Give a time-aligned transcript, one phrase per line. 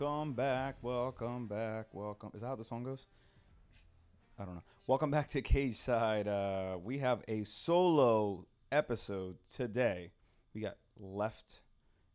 [0.00, 2.30] Welcome back, welcome back, welcome.
[2.32, 3.06] Is that how the song goes?
[4.38, 4.62] I don't know.
[4.86, 6.26] Welcome back to Cage Side.
[6.26, 10.12] Uh, we have a solo episode today.
[10.54, 11.60] We got left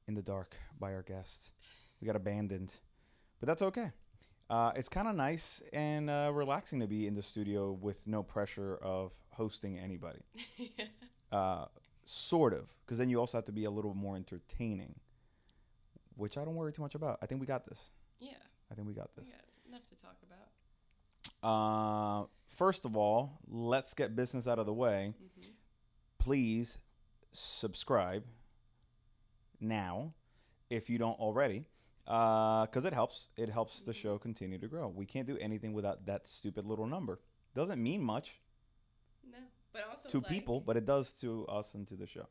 [0.07, 1.51] in the dark by our guest.
[2.01, 2.73] We got abandoned,
[3.39, 3.91] but that's okay.
[4.49, 8.23] Uh, it's kind of nice and uh, relaxing to be in the studio with no
[8.23, 10.23] pressure of hosting anybody.
[11.31, 11.65] uh,
[12.03, 14.95] sort of, because then you also have to be a little more entertaining,
[16.15, 17.19] which I don't worry too much about.
[17.21, 17.79] I think we got this.
[18.19, 18.31] Yeah,
[18.71, 19.31] I think we got we this.
[19.31, 20.47] got enough to talk about.
[21.43, 25.13] Uh, first of all, let's get business out of the way.
[25.19, 25.49] hmm
[26.17, 26.79] Please
[27.33, 28.23] subscribe
[29.59, 30.13] now
[30.71, 31.67] if you don't already,
[32.05, 33.27] because it helps.
[33.37, 34.87] It helps the show continue to grow.
[34.87, 37.19] We can't do anything without that stupid little number.
[37.53, 38.39] Doesn't mean much
[39.29, 39.37] No,
[39.71, 42.27] but also to like, people, but it does to us and to the show.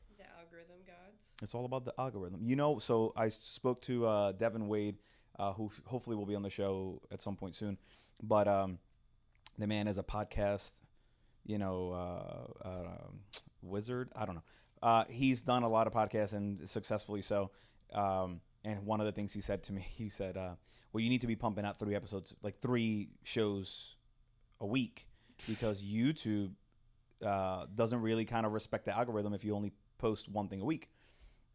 [1.44, 2.40] It's all about the algorithm.
[2.42, 4.96] You know, so I spoke to uh, Devin Wade,
[5.38, 7.76] uh, who hopefully will be on the show at some point soon.
[8.22, 8.78] But um,
[9.58, 10.72] the man is a podcast,
[11.44, 13.08] you know, uh, uh,
[13.62, 14.08] wizard.
[14.16, 14.42] I don't know.
[14.82, 17.50] Uh, he's done a lot of podcasts and successfully so.
[17.92, 20.54] Um, and one of the things he said to me, he said, uh,
[20.92, 23.96] "Well, you need to be pumping out three episodes, like three shows
[24.60, 25.08] a week,
[25.46, 26.52] because YouTube
[27.20, 30.88] doesn't really kind of respect the algorithm if you only post one thing a week."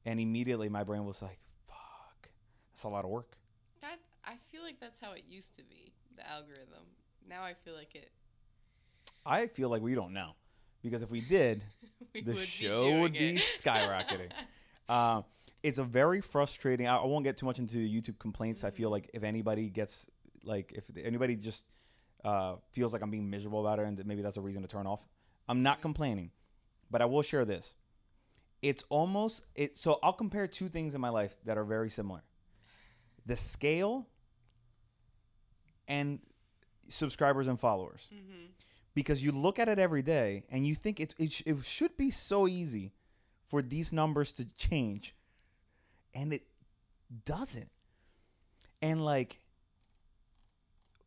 [0.05, 2.29] And immediately my brain was like, "Fuck,
[2.71, 3.37] that's a lot of work."
[3.81, 5.91] That I feel like that's how it used to be.
[6.15, 6.85] The algorithm.
[7.27, 8.11] Now I feel like it.
[9.25, 10.31] I feel like we don't know,
[10.81, 11.61] because if we did,
[12.13, 13.41] we the would show be would be it.
[13.63, 14.31] skyrocketing.
[14.87, 15.21] Uh,
[15.61, 16.87] it's a very frustrating.
[16.87, 18.63] I, I won't get too much into YouTube complaints.
[18.63, 18.93] I feel Mhm.
[18.93, 20.07] like if anybody gets
[20.43, 21.65] like if anybody just
[22.23, 24.67] uh, feels like I'm being miserable about it, and that maybe that's a reason to
[24.67, 25.05] turn off.
[25.47, 25.81] I'm not Mhm.
[25.81, 26.31] complaining,
[26.89, 27.75] but I will share this.
[28.61, 29.77] It's almost it.
[29.77, 32.23] So I'll compare two things in my life that are very similar:
[33.25, 34.07] the scale
[35.87, 36.19] and
[36.87, 38.07] subscribers and followers.
[38.13, 38.49] Mhm.
[38.95, 42.09] because you look at it every day and you think it, it, it should be
[42.09, 42.91] so easy
[43.47, 45.15] for these numbers to change.
[46.13, 46.45] And it
[47.23, 47.69] doesn't.
[48.81, 49.39] And like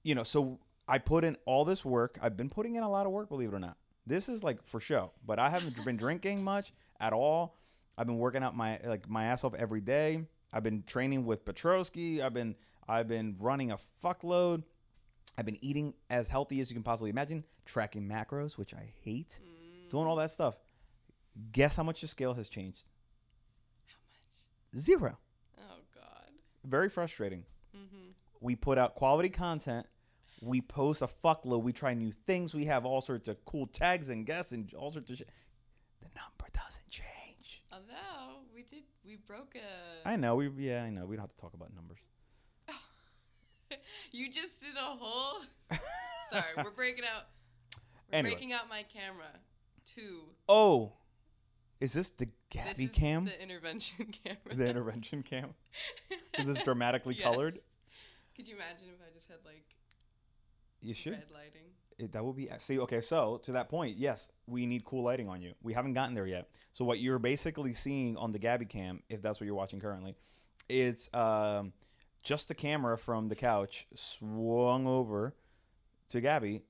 [0.03, 2.19] you know so i put in all this work.
[2.22, 3.77] I've been putting in a lot of work believe it or not
[4.07, 7.57] this is like for show but i haven't been drinking much at all
[7.97, 11.45] i've been working out my like my ass off every day i've been training with
[11.45, 12.55] petrosky i've been
[12.89, 14.63] i've been running a fuckload
[15.37, 19.39] I've been eating as healthy as you can possibly imagine, tracking macros, which I hate,
[19.91, 20.57] doing all that stuff.
[21.53, 22.84] Guess how much your scale has changed?
[23.87, 23.95] How
[24.75, 24.83] much?
[24.83, 25.19] Zero.
[25.59, 26.31] Oh God.
[26.65, 27.45] Very frustrating.
[27.75, 28.09] Mm-hmm.
[28.41, 29.87] We put out quality content.
[30.42, 31.62] We post a fuckload.
[31.62, 32.53] We try new things.
[32.53, 35.30] We have all sorts of cool tags and guests and all sorts of shit.
[36.00, 37.62] The number doesn't change.
[37.72, 40.08] Although we did, we broke a.
[40.08, 40.34] I know.
[40.34, 41.06] We yeah, I know.
[41.06, 42.00] We don't have to talk about numbers.
[44.12, 45.42] you just did a whole.
[46.30, 47.26] Sorry, we're breaking out.
[48.10, 48.34] We're Anyway.
[48.34, 49.28] breaking out my camera.
[49.86, 50.22] Two.
[50.48, 50.92] Oh,
[51.80, 53.24] is this the This Gabby is cam?
[53.26, 54.54] The intervention camera.
[54.54, 55.54] The intervention cam?
[56.38, 57.59] Is this dramatically colored?
[58.36, 59.64] Could you imagine if I just had like
[60.82, 61.12] You should.
[61.12, 61.62] red lighting?
[61.98, 65.28] It, that would be see okay so to that point yes we need cool lighting
[65.28, 68.65] on you we haven't gotten there yet so what you're basically seeing on the gabby
[68.65, 70.16] cam if that's what you're watching currently
[70.69, 71.72] it's um,
[72.22, 75.34] just the camera from the couch swung over
[76.09, 76.62] to gabby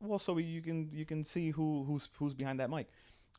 [0.00, 2.88] well so you can you can see who who's who's behind that mic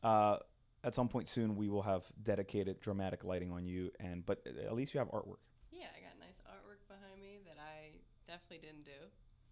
[0.02, 0.38] uh,
[0.82, 4.74] at some point soon we will have dedicated dramatic lighting on you and but at
[4.74, 5.38] least you have artwork
[5.70, 7.92] Yeah, I got nice artwork behind me that I
[8.26, 8.98] definitely didn't do.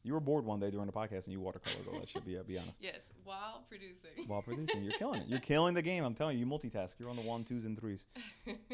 [0.04, 2.38] You were bored one day during the podcast and you watercolored all that should be
[2.46, 4.10] be honest Yes, while producing.
[4.26, 4.82] while producing.
[4.82, 5.28] You're killing it.
[5.28, 6.04] You're killing the game.
[6.04, 6.94] I'm telling you, you multitask.
[6.98, 8.06] You're on the one, twos, and threes.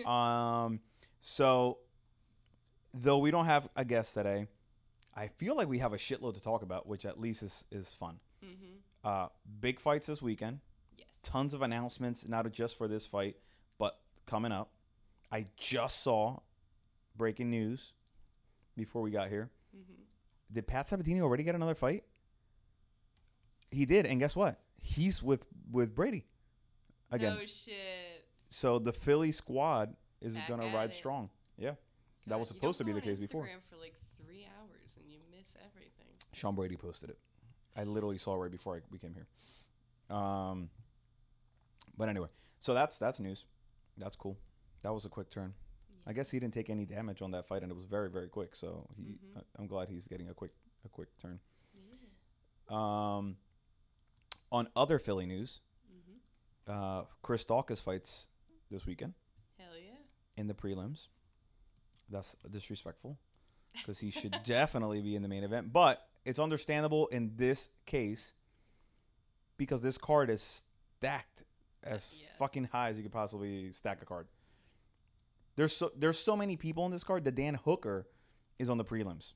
[0.06, 0.80] Um,
[1.20, 1.78] so
[2.92, 4.46] though we don't have a guest today,
[5.16, 7.90] I feel like we have a shitload to talk about, which at least is is
[7.90, 8.18] fun.
[8.44, 8.76] mm-hmm.
[9.08, 9.28] Uh,
[9.60, 10.60] big fights this weekend.
[10.96, 11.08] Yes.
[11.22, 13.36] Tons of announcements, not just for this fight,
[13.78, 14.70] but coming up.
[15.30, 16.38] I just saw
[17.16, 17.92] breaking news
[18.76, 19.50] before we got here.
[19.76, 20.02] Mm-hmm.
[20.54, 22.04] Did Pat Sabatini already get another fight?
[23.70, 24.60] He did, and guess what?
[24.80, 26.26] He's with with Brady
[27.10, 27.34] again.
[27.34, 28.24] No shit.
[28.50, 30.94] So the Philly squad is Back gonna ride it.
[30.94, 31.28] strong.
[31.58, 31.72] Yeah,
[32.28, 33.42] that was supposed to be the case before.
[33.44, 36.06] Instagram for like three hours and you miss everything.
[36.32, 37.18] Sean Brady posted it.
[37.76, 39.26] I literally saw it right before I, we came here.
[40.16, 40.70] Um,
[41.96, 42.28] but anyway,
[42.60, 43.44] so that's that's news.
[43.98, 44.38] That's cool.
[44.82, 45.54] That was a quick turn.
[46.06, 48.28] I guess he didn't take any damage on that fight, and it was very very
[48.28, 48.54] quick.
[48.56, 49.38] So he, Mhm.
[49.38, 50.52] I- I'm glad he's getting a quick
[50.84, 51.40] a quick turn.
[51.74, 51.94] Yeah.
[52.68, 53.36] Um,
[54.52, 55.60] on other Philly news,
[55.92, 56.70] Mm-hmm.
[56.70, 58.26] uh, Chris Daukaus fights
[58.70, 59.14] this weekend
[59.58, 59.96] Hell yeah.
[60.36, 61.08] in the prelims.
[62.10, 63.18] That's disrespectful.
[63.72, 65.72] because he should definitely be in the main event.
[65.72, 68.32] But it's understandable in this case
[69.56, 70.62] because this card is
[70.98, 71.42] stacked
[71.82, 72.30] as Yes.
[72.38, 74.28] fucking high as you could possibly stack a card.
[75.56, 78.06] There's so there's so many people on this card that Dan Hooker
[78.58, 79.32] is on the prelims.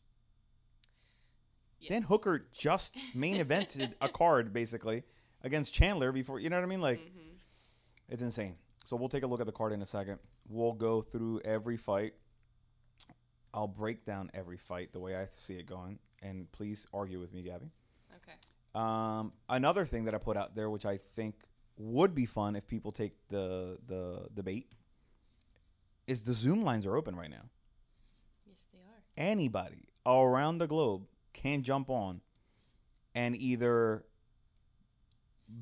[1.88, 5.04] Dan Hooker just main evented a card basically
[5.42, 6.80] against Chandler before you know what I mean?
[6.80, 7.38] Like Mhm.
[8.08, 8.56] it's insane.
[8.84, 10.18] So we'll take a look at the card in a second.
[10.48, 12.14] We'll go through every fight.
[13.54, 17.32] I'll break down every fight the way I see it going, and please argue with
[17.32, 17.70] me, Gabby.
[18.16, 18.34] Okay.
[18.74, 21.34] Um, another thing that I put out there, which I think
[21.76, 24.70] would be fun if people take the the debate,
[26.08, 27.44] is the Zoom lines are open right now.
[28.46, 29.02] Yes, they are.
[29.28, 32.22] Anybody around the globe can jump on
[33.14, 34.04] and either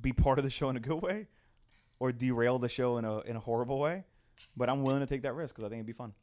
[0.00, 1.26] be part of the show in a good way
[1.98, 4.04] or derail the show in a in a horrible way.
[4.56, 6.14] But I'm willing to take that risk because I think it'd be fun.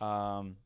[0.00, 0.56] Um,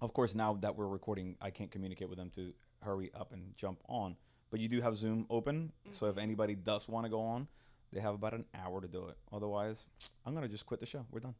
[0.00, 2.52] of course, now that we're recording, I can't communicate with them to
[2.82, 4.16] hurry up and jump on.
[4.50, 6.22] But you do have Zoom open, so if Mhm.
[6.22, 7.46] anybody does want to go on,
[7.92, 9.16] they have about an hour to do it.
[9.32, 9.82] Otherwise,
[10.24, 11.04] I'm gonna just quit the show.
[11.10, 11.34] We're done.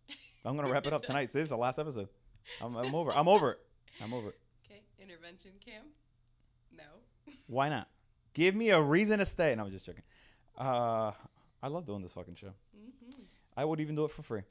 [0.44, 1.32] I'm gonna wrap it up tonight.
[1.32, 2.08] This is the last episode.
[2.62, 3.12] I'm, I'm over.
[3.12, 3.58] I'm over it.
[4.02, 4.28] I'm over.
[4.66, 4.82] Okay.
[5.00, 5.84] Intervention cam.
[6.76, 6.84] No.
[7.46, 7.88] Why not?
[8.34, 9.54] Give me a reason to stay.
[9.54, 10.02] No, I'm just joking.
[10.56, 11.12] Uh,
[11.62, 12.52] I love doing this fucking show.
[12.76, 13.22] Mm-hmm.
[13.56, 14.42] I would even do it for free.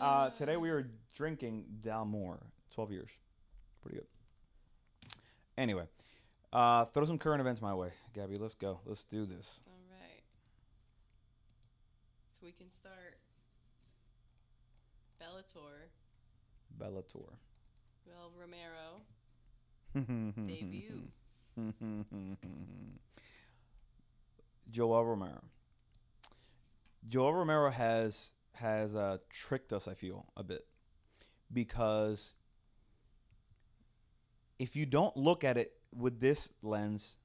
[0.00, 2.38] Uh, today we were drinking Dalmore,
[2.74, 3.10] 12 years.
[3.82, 4.06] Pretty good.
[5.56, 5.84] Anyway,
[6.52, 7.90] uh, throw some current events my way.
[8.14, 8.80] Gabby, let's go.
[8.86, 9.60] Let's do this.
[9.66, 10.22] All right.
[12.30, 13.18] So we can start.
[15.20, 15.88] Bellator.
[16.78, 17.34] Bellator.
[18.06, 19.02] Well, Romero.
[20.46, 21.08] Debut.
[24.72, 25.42] Yoel Romero.
[27.08, 29.88] Yoel Romero has has uh, tricked us.
[29.88, 30.66] I feel a bit
[31.52, 32.34] because
[34.58, 37.16] if you don't look at it with this lens,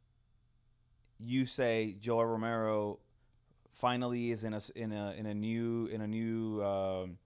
[1.20, 3.00] you say Yoel Romero
[3.72, 7.18] finally is in a in a in a new in a new um,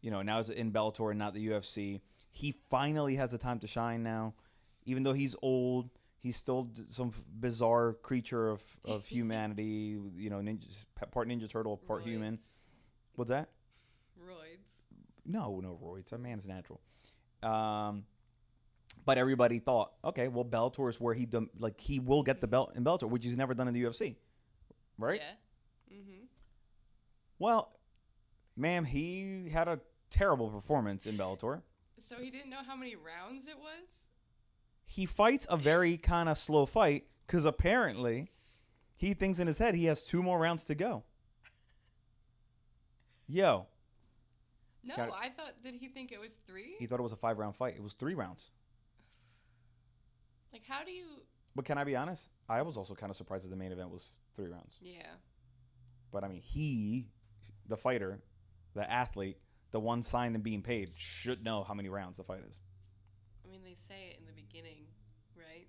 [0.00, 2.00] you know now is in Bellator and not the UFC.
[2.30, 4.34] He finally has the time to shine now,
[4.84, 5.90] even though he's old.
[6.18, 12.02] He's still some bizarre creature of, of humanity, you know, ninja, part Ninja Turtle, part
[12.02, 12.38] human.
[13.14, 13.50] What's that?
[14.18, 14.80] Roids.
[15.26, 16.12] No, no roids.
[16.12, 16.80] A man's natural.
[17.42, 18.04] Um,
[19.04, 22.46] but everybody thought, okay, well, Bellator is where he dom- like he will get the
[22.46, 24.16] belt in Bellator, which he's never done in the UFC,
[24.98, 25.20] right?
[25.20, 25.96] Yeah.
[25.98, 26.24] Mm-hmm.
[27.38, 27.72] Well,
[28.56, 29.80] ma'am, he had a
[30.10, 31.62] terrible performance in Bellator.
[31.98, 34.02] So he didn't know how many rounds it was?
[34.86, 38.30] He fights a very kind of slow fight because apparently
[38.96, 41.02] he thinks in his head he has two more rounds to go.
[43.26, 43.66] Yo,
[44.84, 46.74] No, I thought, did he think it was three?
[46.78, 47.74] he thought it was a five round fight.
[47.76, 48.50] It was three rounds.
[50.54, 51.04] Like, how do you.
[51.54, 52.30] But can I be honest?
[52.48, 54.78] I was also kind of surprised that the main event was three rounds.
[54.80, 55.02] Yeah.
[56.10, 57.08] But I mean, he,
[57.68, 58.20] the fighter,
[58.74, 59.36] the athlete,
[59.72, 62.58] the one signed and being paid, should know how many rounds the fight is.
[63.44, 64.86] I mean, they say it in the beginning,
[65.36, 65.66] right?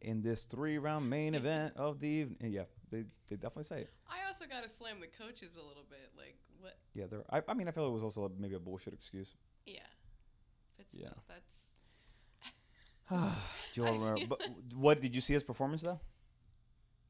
[0.00, 2.52] In this three round main event of the evening.
[2.52, 3.90] Yeah, they, they definitely say it.
[4.08, 6.10] I also got to slam the coaches a little bit.
[6.16, 6.76] Like, what?
[6.94, 9.34] Yeah, they're, I, I mean, I feel it was also maybe a bullshit excuse.
[9.66, 9.80] Yeah.
[10.76, 11.08] But Yeah.
[11.08, 11.63] still, that's.
[13.10, 13.32] Yoel
[13.78, 14.16] I Romero.
[14.28, 16.00] But what did you see his performance though?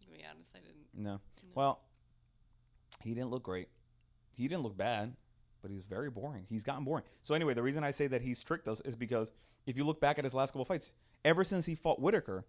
[0.03, 0.87] To be honest, I didn't.
[0.95, 1.13] No.
[1.13, 1.21] No.
[1.55, 1.81] Well,
[3.03, 3.69] he didn't look great.
[4.33, 5.15] He didn't look bad,
[5.63, 6.47] but he was very boring.
[6.49, 7.05] He's gotten boring.
[7.23, 9.31] So anyway, the reason I say that he's tricked us is because
[9.67, 10.91] if you look back at his last couple fights,
[11.25, 12.45] ever since he fought Whitaker,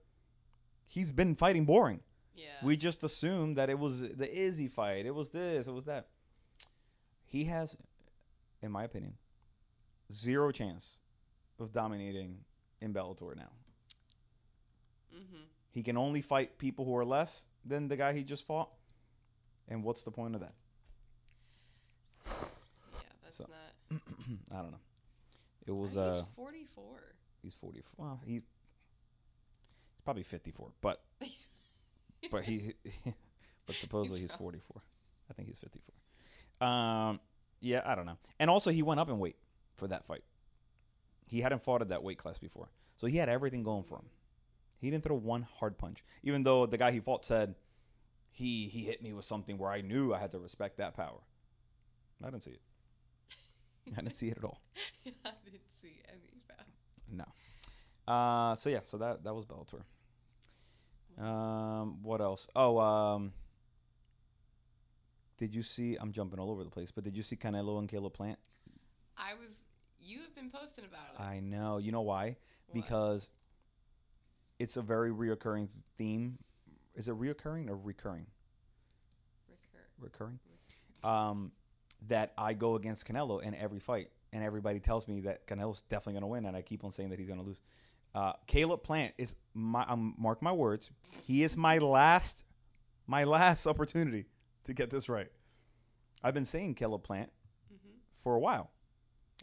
[0.88, 2.00] he's been fighting boring.
[2.34, 2.46] yeah.
[2.64, 5.06] We just assumed that it was the Izzy fight.
[5.06, 5.68] It was this.
[5.68, 6.08] It was that.
[7.25, 7.75] He has,
[8.62, 9.14] in my opinion,
[10.12, 10.98] zero chance
[11.60, 12.40] of dominating
[12.86, 13.50] in Bellator now.
[15.13, 15.44] mm-hmm.
[15.72, 18.70] He can only fight people who are less than the guy he just fought.
[19.68, 20.54] And what's the point of that?
[22.30, 24.00] Yeah, that's So- not.
[24.51, 24.77] I don't know.
[25.68, 26.84] It was think uh he's 44.
[27.42, 28.42] he's 40 well he, he's
[30.04, 31.01] probably 54 but
[32.32, 32.74] but he
[33.65, 34.82] but supposedly he's, He's 44
[35.30, 37.20] I think he's 54 um
[37.62, 39.38] yeah I don't know and also he went up in weight
[39.75, 40.24] for that fight
[41.25, 44.05] he hadn't fought at that weight class before so he had everything going for him
[44.79, 47.55] he didn't throw one hard punch even though the guy he fought said
[48.32, 51.20] he he hit me with something where I knew I had to respect that power
[52.24, 52.62] I didn't see it
[53.98, 54.62] I didn't see it at all
[55.05, 56.65] I didn't see any foul.
[57.12, 57.25] No.
[58.12, 59.84] Uh, so yeah, so that that was Bellator.
[61.24, 62.48] Um, what else?
[62.55, 63.34] Oh, um,
[65.38, 65.98] Did you see?
[66.00, 68.39] I'm jumping all over the place, but did you see Canelo and Caleb Plant?
[69.17, 69.63] I was.
[70.06, 71.22] You have been posting about it.
[71.22, 71.80] I know.
[71.80, 72.38] You know why?
[72.68, 72.74] What?
[72.74, 73.30] Because
[74.60, 76.38] it's a very reoccurring theme.
[76.94, 78.28] Is it reoccurring or recurring?
[79.50, 79.84] Recur.
[80.00, 80.40] Recurring.
[81.04, 81.52] Um,
[82.08, 86.14] that I go against Canelo in every fight, and everybody tells me that Canelo's definitely
[86.14, 87.62] going to win, and I keep on saying that he's going to lose.
[88.14, 89.84] Uh, Caleb Plant is my.
[89.88, 90.92] Um, mark my words.
[91.24, 92.46] He is my last,
[93.08, 94.26] my last opportunity
[94.66, 95.32] to get this right.
[96.24, 97.32] I've been saying Caleb Plant
[97.70, 97.90] hmm
[98.24, 98.72] for a while.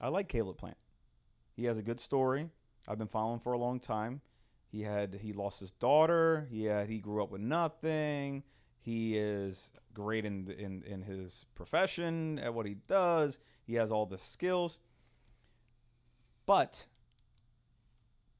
[0.00, 0.76] I like Caleb Plant.
[1.54, 2.48] He has a good story.
[2.88, 4.20] I've been following for a long time.
[4.70, 6.46] He had he lost his daughter.
[6.50, 8.42] He had he grew up with nothing.
[8.80, 13.38] He is great in in in his profession at what he does.
[13.66, 14.78] He has all the skills.
[16.46, 16.86] But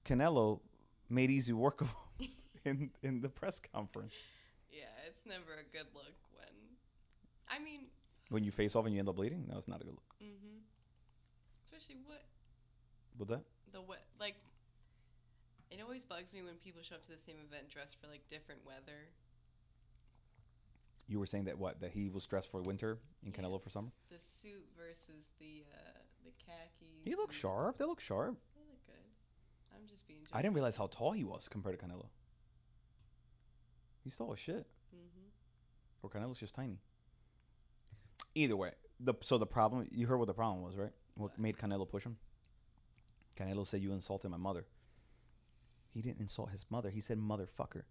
[0.04, 0.60] Canelo
[1.08, 2.30] made easy work of him
[2.64, 4.14] in in the press conference.
[4.70, 6.48] Yeah, it's never a good look when.
[7.48, 7.82] I mean,
[8.30, 10.11] When you face off and you end up bleeding, no, it's not a good look.
[12.06, 12.22] What
[13.18, 14.34] With that, the what like.
[15.70, 18.20] It always bugs me when people show up to the same event dressed for like
[18.30, 19.08] different weather.
[21.08, 23.40] you were saying that what that he was dressed for winter in Yeah.
[23.40, 23.88] Canelo for summer.
[24.10, 27.04] The suit versus the uh the khakis.
[27.04, 27.78] He looks sharp.
[27.78, 28.36] They look sharp.
[28.54, 29.74] They look good.
[29.74, 30.20] I'm just being.
[30.32, 32.06] I didn't realize how tall he was compared to Canelo.
[34.04, 34.66] He's tall as shit.
[34.90, 35.28] hmm
[36.02, 36.78] Or Canelo's just tiny.
[38.34, 40.92] Either way, the so the problem you heard what the problem was, right?
[41.16, 42.16] What made Canelo push him?
[43.36, 44.64] Canelo said you insulted my mother.
[45.92, 46.90] He didn't insult his mother.
[46.90, 47.82] He said motherfucker,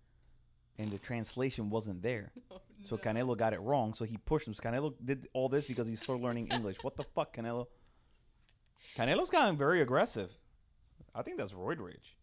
[0.80, 2.32] and the translation wasn't there.
[2.52, 3.02] Oh, So no.
[3.02, 3.94] Canelo got it wrong.
[3.94, 4.54] So he pushed him.
[4.56, 6.78] So Canelo did all this because he's still learning English.
[6.84, 7.68] What the fuck, Canelo?
[8.98, 10.32] Canelo's gotten very aggressive.
[11.14, 12.18] I think that's roid rage.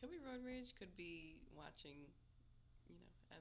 [0.00, 0.74] Could be road rage.
[0.76, 1.98] Could be watching,
[2.88, 3.36] you know,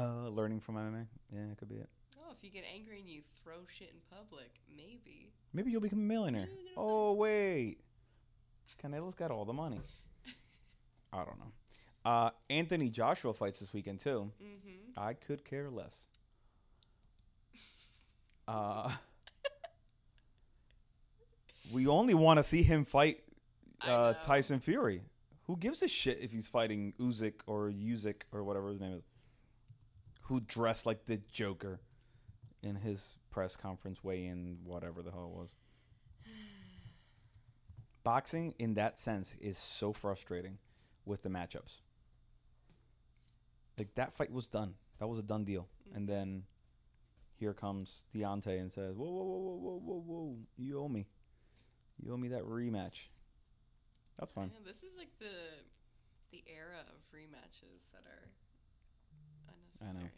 [0.00, 0.24] MMA.
[0.26, 1.06] Uh, learning from MMA.
[1.32, 1.88] Yeah, it could be it.
[2.20, 5.32] Oh, if you get angry and you throw shit in public, maybe.
[5.52, 6.46] Maybe you'll become a millionaire.
[6.46, 7.78] Maybe you're Oh wait,
[8.82, 9.80] Canelo's got all the money.
[11.12, 11.52] I don't know.
[12.04, 14.30] Uh, Anthony Joshua fights this weekend too.
[14.42, 15.00] Mm-hmm.
[15.00, 15.96] I could care less.
[18.48, 18.90] Uh,
[21.72, 23.20] we only want to see him fight
[23.86, 24.14] uh.
[24.22, 25.02] Tyson Fury.
[25.46, 29.02] Who gives a shit if he's fighting Usyk or Usyk or whatever his name is?
[30.22, 31.80] Who dressed like the Joker
[32.62, 35.54] in his press conference weigh-in, whatever the hell it was.
[38.04, 40.58] Boxing, in that sense, is so frustrating
[41.04, 41.80] with the matchups.
[43.78, 44.74] Like that fight was done.
[44.98, 46.42] That was a done deal, and then
[47.36, 50.36] here comes Deontay and says, "Whoa, whoa, whoa, whoa, whoa, whoa, whoa!
[50.58, 51.06] You owe me.
[51.98, 53.08] You owe me that rematch."
[54.18, 54.48] That's fine.
[54.48, 55.64] know, this is like the
[56.30, 58.28] the era of rematches that are
[59.80, 59.90] I know.
[59.90, 60.10] unnecessary.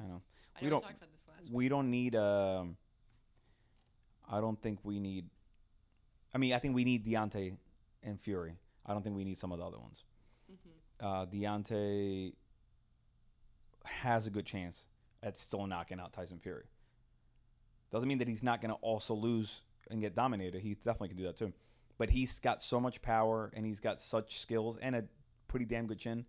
[0.00, 0.22] I know.
[0.56, 1.70] I We don't- talked about this last We week.
[1.70, 2.14] don't need.
[2.16, 2.76] Um,
[4.28, 5.28] I don't think we need.
[6.34, 7.56] I mean, I think we need Deontay
[8.02, 8.56] and Fury.
[8.86, 10.04] I don't think we need some of the other ones.
[10.50, 11.04] Mm-hmm.
[11.06, 12.34] Uh, Deontay
[13.84, 14.86] has a good chance
[15.22, 16.64] at still knocking out Tyson Fury.
[17.90, 20.60] Doesn't mean that he's not going to also lose and get dominated.
[20.62, 21.52] He definitely can do that too.
[21.98, 25.04] But he's got so much power and he's got such skills and a
[25.48, 26.24] pretty damn good chin.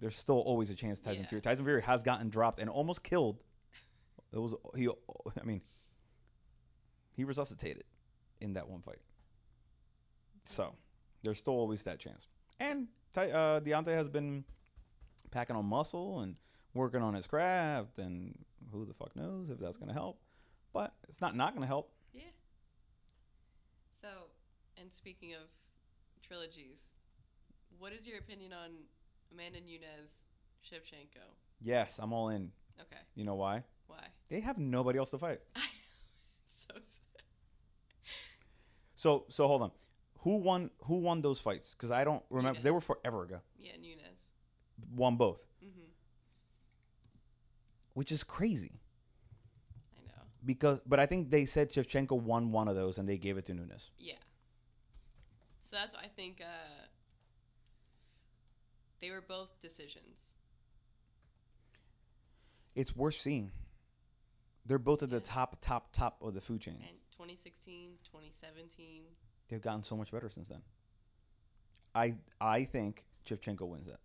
[0.00, 1.28] There's still always a chance Tyson Yeah.
[1.28, 1.42] Fury.
[1.42, 3.42] Tyson Fury has gotten dropped and almost killed.
[4.32, 4.88] It was he.
[5.40, 5.62] I mean,
[7.12, 7.84] he resuscitated
[8.40, 9.00] in that one fight.
[10.44, 10.74] So
[11.22, 12.26] there's still always that chance.
[12.60, 14.44] And Ty, uh, Deontay has been
[15.30, 16.36] packing on muscle and
[16.74, 18.38] working on his craft, and
[18.70, 20.20] who the fuck knows if that's gonna help.
[20.72, 21.90] But it's not not gonna help.
[22.12, 22.24] Yeah.
[24.02, 24.08] So,
[24.76, 25.48] and speaking of
[26.22, 26.90] trilogies,
[27.78, 28.70] what is your opinion on
[29.32, 30.26] Amanda Nunes,
[30.64, 31.22] Shevchenko?
[31.60, 32.50] Yes, I'm all in.
[32.80, 33.62] Okay, You know why?
[33.86, 34.04] why?
[34.28, 35.40] They have nobody else to fight.
[35.56, 35.66] I know.
[36.48, 37.22] so sad.
[38.94, 39.70] So so hold on.
[40.20, 40.70] Who won?
[40.84, 41.74] Who won those fights?
[41.74, 42.60] Because I don't remember.
[42.60, 43.40] They were forever ago.
[43.58, 44.32] Yeah, Nunes.
[44.94, 45.88] Won both, Mm-hmm.
[47.94, 48.80] which is crazy.
[49.96, 50.22] I know.
[50.44, 53.46] Because, but I think they said Shevchenko won one of those and they gave it
[53.46, 53.90] to Nunes.
[53.98, 54.14] Yeah.
[55.62, 56.85] So that's why I think uh,
[59.06, 60.32] they were both decisions.
[62.74, 63.52] It's worth seeing.
[64.66, 66.78] They're both at the top, top, top of the food chain.
[66.80, 69.02] And 2016, 2017.
[69.48, 70.62] They've gotten so much better since then.
[71.94, 74.00] I I think Shevchenko wins that.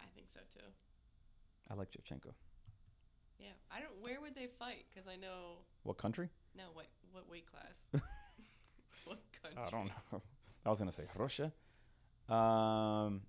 [0.00, 0.64] I think so too.
[1.70, 2.32] I like Shevchenko.
[3.38, 3.48] Yeah.
[3.70, 3.92] I don't.
[4.02, 4.86] Where would they fight?
[4.92, 5.58] Because I know.
[5.82, 6.30] What country?
[6.56, 6.64] No.
[6.72, 7.74] What what weight class?
[9.04, 9.62] what country?
[9.62, 10.22] I don't know.
[10.64, 11.52] I was gonna say Russia.
[12.28, 13.20] Um,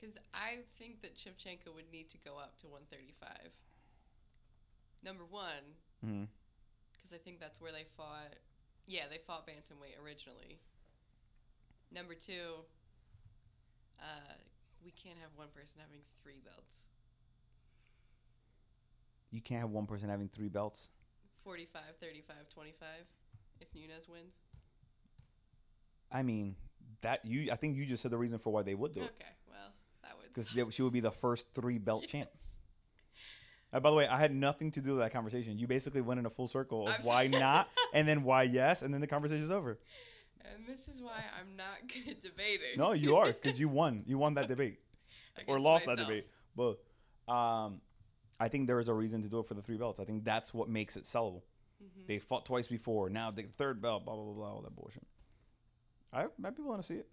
[0.00, 3.52] Because I think that Shevchenko would need to go up to 135.
[5.04, 5.76] Number one,
[6.92, 8.36] because I think that's where they fought.
[8.86, 10.60] Yeah, they fought bantamweight originally.
[11.92, 12.64] Number two,
[14.00, 14.34] uh,
[14.84, 16.88] we can't have one person having three belts.
[19.30, 20.88] You can't have one person having three belts.
[21.44, 22.88] 45, 35, 25
[23.60, 24.34] if Nunes wins.
[26.12, 26.56] I mean,
[27.02, 27.50] that you.
[27.52, 29.20] I think you just said the reason for why they would do it Okay, that
[29.20, 29.39] would.
[30.34, 32.10] Because she would be the first three belt Yes.
[32.10, 32.30] champ.
[33.72, 35.58] Uh, by the way, I had nothing to do with that conversation.
[35.58, 38.82] You basically went in a full circle of I'm why not, and then why yes,
[38.82, 39.78] and then the conversation's over.
[40.44, 42.76] And this is why I'm not good at debating.
[42.76, 44.02] No, you are because you won.
[44.06, 44.80] You won that debate
[45.46, 46.26] or lost that debate.
[46.56, 46.78] But
[47.32, 47.80] um,
[48.40, 50.00] I think there is a reason to do it for the three belts.
[50.00, 51.42] I think that's what makes it sellable.
[51.82, 52.06] Mhm.
[52.08, 53.08] They fought twice before.
[53.08, 54.04] Now the third belt.
[54.04, 54.50] Blah blah blah blah.
[54.54, 55.06] All that bullshit.
[56.12, 57.08] I might be willing to see it.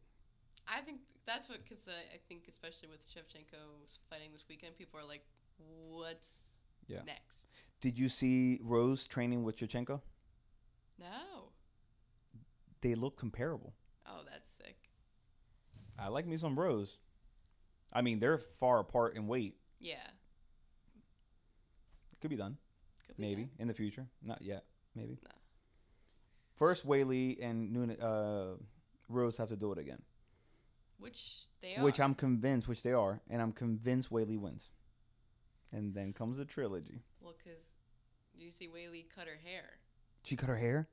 [0.67, 3.57] I think that's what, because uh, I think especially with Shevchenko
[4.09, 5.21] fighting this weekend, people are like,
[5.89, 6.39] what's
[6.87, 7.01] Yeah.
[7.05, 7.45] next?
[7.81, 10.01] Did you see Rose training with Shevchenko?
[10.99, 11.51] No.
[12.81, 13.73] They look comparable.
[14.07, 14.77] Oh, that's sick.
[15.99, 16.97] I like me some Rose.
[17.93, 19.57] I mean, they're far apart in weight.
[19.79, 20.07] Yeah.
[22.21, 22.57] Could be done.
[23.05, 23.51] Could be Maybe done.
[23.59, 24.07] in the future.
[24.23, 24.63] Not yet.
[24.95, 25.19] Maybe.
[25.23, 25.31] No.
[26.55, 28.55] First, Weili and uh,
[29.09, 30.01] Rose have to do it again.
[30.99, 31.83] Which they are.
[31.83, 34.69] Which I'm convinced, which they are, and I'm convinced Weili wins.
[35.71, 37.01] And then comes the trilogy.
[37.21, 37.75] Well, because
[38.33, 39.63] you see Weili cut her hair.
[40.23, 40.87] She cut her hair.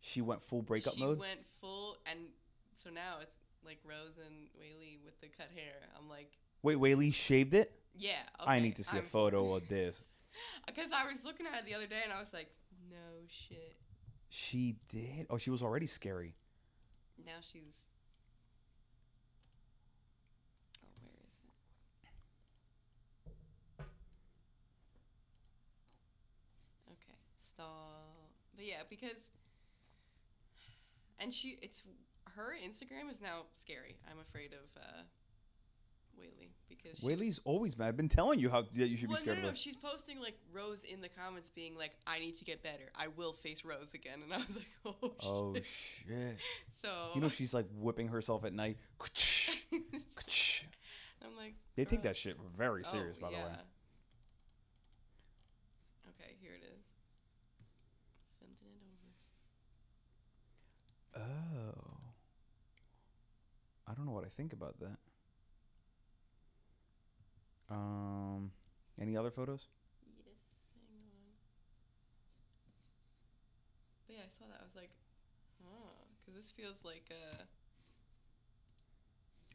[0.00, 1.18] She went full breakup she mode.
[1.18, 2.18] went full, and
[2.74, 5.74] so now it's like Rose and Weili with the cut hair.
[5.98, 7.72] I'm like, Wait, Weili shaved it?
[7.96, 8.12] yeah.
[8.38, 10.00] I need to see a I'm- photo of this.
[10.66, 12.48] Because I was looking at it the other day and I was like,
[12.88, 13.74] no shit.
[14.28, 15.26] She did.
[15.28, 16.34] Oh, she was already scary.
[17.26, 17.82] Now she's.
[20.84, 21.50] Oh, where is it?
[26.92, 28.30] Okay, stall.
[28.60, 29.30] But yeah, because.
[31.18, 31.82] And she, it's
[32.36, 33.96] her Instagram is now scary.
[34.10, 35.02] I'm afraid of uh,
[36.20, 37.88] Weili because Weili's always mad.
[37.88, 39.48] I've been telling you how that you should be well, scared no, no, no.
[39.48, 39.56] of her.
[39.56, 42.90] She's posting like Rose in the comments, being like, "I need to get better.
[42.94, 45.64] I will face Rose again." And I was like, "Oh, Oh shit."
[46.06, 46.36] shit!
[46.76, 48.76] So You know she's like whipping herself at night.
[49.72, 53.42] I'm like, They take uh, that shit very oh, serious, by the way.
[53.42, 53.56] yeah.
[56.10, 56.84] Okay, here it is.
[58.38, 58.82] Sending it
[61.14, 61.19] over.
[61.30, 61.96] Oh.
[63.86, 64.98] I don't know what I think about that.
[67.70, 68.50] Um,
[69.00, 69.68] any other photos?
[70.18, 70.34] Yes,
[70.74, 71.32] hang on.
[74.06, 74.60] But yeah, I saw that.
[74.60, 74.90] I was like,
[75.64, 77.44] oh, because this feels like a.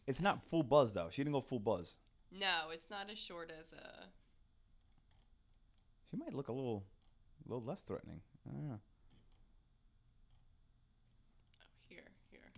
[0.07, 1.09] It's not full buzz though.
[1.11, 1.97] She didn't go full buzz.
[2.31, 4.05] No, it's not as short as a.
[6.09, 6.85] She might look a little,
[7.45, 8.21] a little less threatening.
[8.47, 8.51] Ah.
[8.51, 8.77] Oh,
[11.89, 12.51] here, here.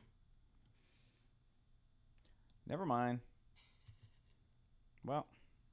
[2.67, 3.19] Never mind.
[5.03, 5.25] Well,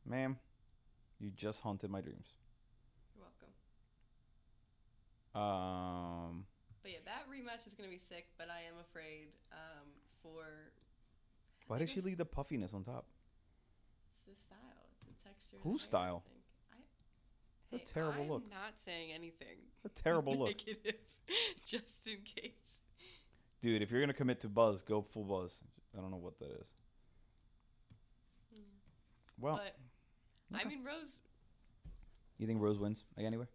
[0.07, 0.39] ma'am,
[1.19, 2.27] you just haunted my dreams.
[3.15, 3.51] You're welcome.
[5.35, 6.47] Um,
[6.83, 8.27] But yeah, that rematch is gonna be sick.
[8.39, 9.89] But I am afraid um,
[10.23, 10.45] for
[11.67, 13.07] why I did she leave the puffiness on top?
[14.27, 14.59] it's the style,
[14.93, 15.57] it's the texture.
[15.63, 16.23] Whose the hair, I style?
[16.27, 16.43] think.
[17.73, 18.51] I, It's a terrible I'm look.
[18.51, 19.57] Not saying anything.
[19.85, 20.95] A terrible look, Negative,
[21.67, 22.53] just in case.
[23.61, 23.83] dude.
[23.83, 25.59] If you're gonna commit to buzz, go full buzz.
[25.97, 26.69] I don't know what that is.
[29.39, 31.21] Well, but I mean, Rose.
[32.39, 33.47] you think Rose wins like, anyway?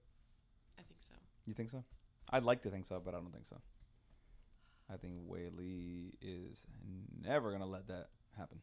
[0.78, 1.14] I think so.
[1.46, 1.84] You think so?
[2.32, 3.58] I'd like to think so, but I don't think so.
[4.92, 6.64] I think Weili is
[7.24, 8.60] never gonna let that happen.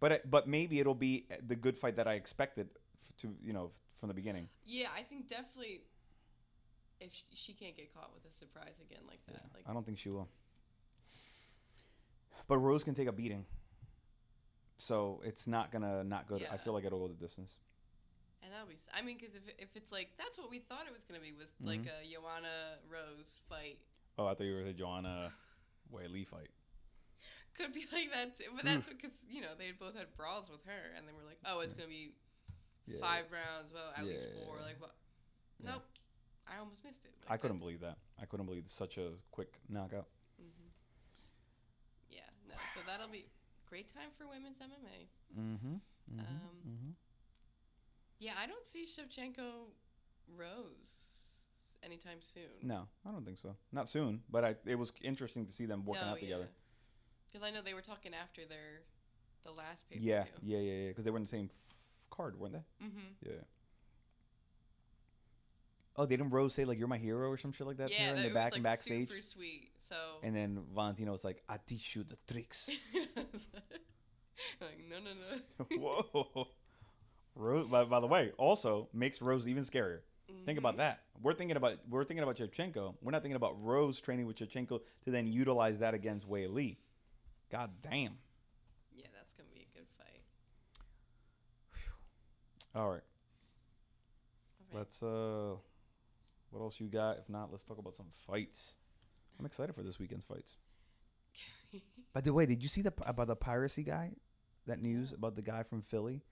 [0.00, 2.68] But it, but maybe it'll be eh, the good fight that I expected
[3.20, 4.48] to you know from the beginning.
[4.66, 5.82] Yeah, I think definitely.
[7.00, 9.72] If she, she can't get caught with a surprise again like that, Yeah, like I
[9.72, 10.28] don't think she will.
[12.46, 13.46] But Rose can take a beating,
[14.78, 16.38] so it's not gonna not go.
[16.38, 17.56] To, I feel like it'll go the distance.
[18.42, 18.76] And that'll be.
[18.92, 21.32] I mean, because if if it's like that's what we thought it was gonna be
[21.32, 21.66] was Mm-hmm.
[21.66, 23.78] like a Joanna Rose fight.
[24.18, 25.32] Oh, I thought you were the Joanna
[25.92, 26.50] Weili fight.
[27.56, 30.64] Could be like that, too, but that's because you know they both had brawls with
[30.66, 32.12] her, and they were like, oh, it's gonna be
[32.86, 32.98] Yeah.
[33.00, 34.44] five rounds, well, at least Yeah.
[34.44, 34.58] four.
[34.60, 34.94] Like what?
[35.62, 35.70] Yeah.
[35.72, 35.84] Nope.
[36.46, 37.12] I almost missed it.
[37.30, 37.96] I couldn't believe that.
[38.20, 40.06] I couldn't believe such a quick knockout.
[40.36, 40.68] hmm
[42.10, 42.20] Yeah.
[42.48, 42.54] No.
[42.74, 43.24] So that'll be
[43.74, 45.08] great time for women's MMA.
[45.36, 45.66] Mm-hmm.
[45.66, 46.20] mm-hmm.
[46.20, 46.26] Um,
[46.64, 46.90] mm-hmm.
[48.20, 49.66] Yeah, I don't see Shevchenko
[50.38, 51.48] Rose
[51.82, 52.62] anytime soon.
[52.62, 53.56] No, I don't think so.
[53.72, 56.50] Not soon, but I, it was interesting to see them working out together.
[57.32, 58.82] Because I know they were talking after their
[59.42, 60.88] the last pay per Yeah, yeah, yeah, yeah.
[60.90, 61.74] Because they were in the same f-
[62.10, 62.86] card, weren't they?
[62.86, 63.26] Mm-hmm.
[63.26, 63.42] Yeah.
[65.96, 67.94] Oh, they didn't Rose say like "You're my hero" or some shit like that to
[67.94, 69.08] yeah, her in that the it back was like and backstage?
[69.10, 69.70] super sweet.
[69.80, 72.68] So And then Valentino was like, "I teach you the tricks."
[74.60, 75.76] like no, no, no.
[75.78, 76.48] Whoa.
[77.36, 80.00] Rose, by, by the way, also makes Rose even scarier.
[80.46, 80.78] Think about Mhm.
[80.78, 81.00] that.
[81.22, 82.94] We're thinking about we're thinking about Shevchenko.
[83.02, 86.76] We're not thinking about Rose training with Shevchenko to then utilize that against Weili.
[87.50, 88.18] God damn.
[88.92, 90.22] Yeah, that's gonna be a good fight.
[92.74, 93.02] All right.
[94.68, 94.78] Okay.
[94.78, 95.54] Let's uh
[96.54, 97.18] what else you got?
[97.18, 98.76] If not, let's talk about some fights.
[99.38, 100.56] I'm excited for this weekend's fights.
[102.14, 104.12] By the way, did you see the about the piracy guy?
[104.66, 106.22] That news about the guy from Philly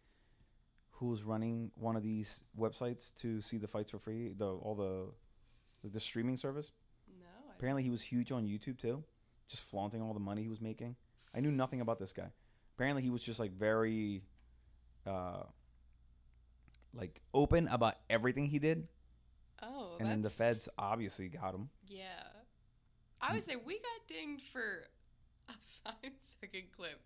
[0.92, 4.76] who was running one of these websites to see the fights for free, the all
[4.76, 6.70] the the streaming service?
[7.08, 9.02] no, I Apparently he was huge on YouTube too,
[9.48, 10.94] just flaunting all the money he was making.
[11.34, 12.30] I knew nothing about this guy.
[12.76, 14.22] Apparently he was just like very
[15.04, 15.42] uh
[16.94, 18.86] like open about everything he did
[19.62, 21.68] Oh, and then the feds obviously got him.
[21.86, 22.04] Yeah,
[23.20, 24.60] I would say we got dinged for
[25.48, 25.52] a
[25.84, 27.00] five second clip.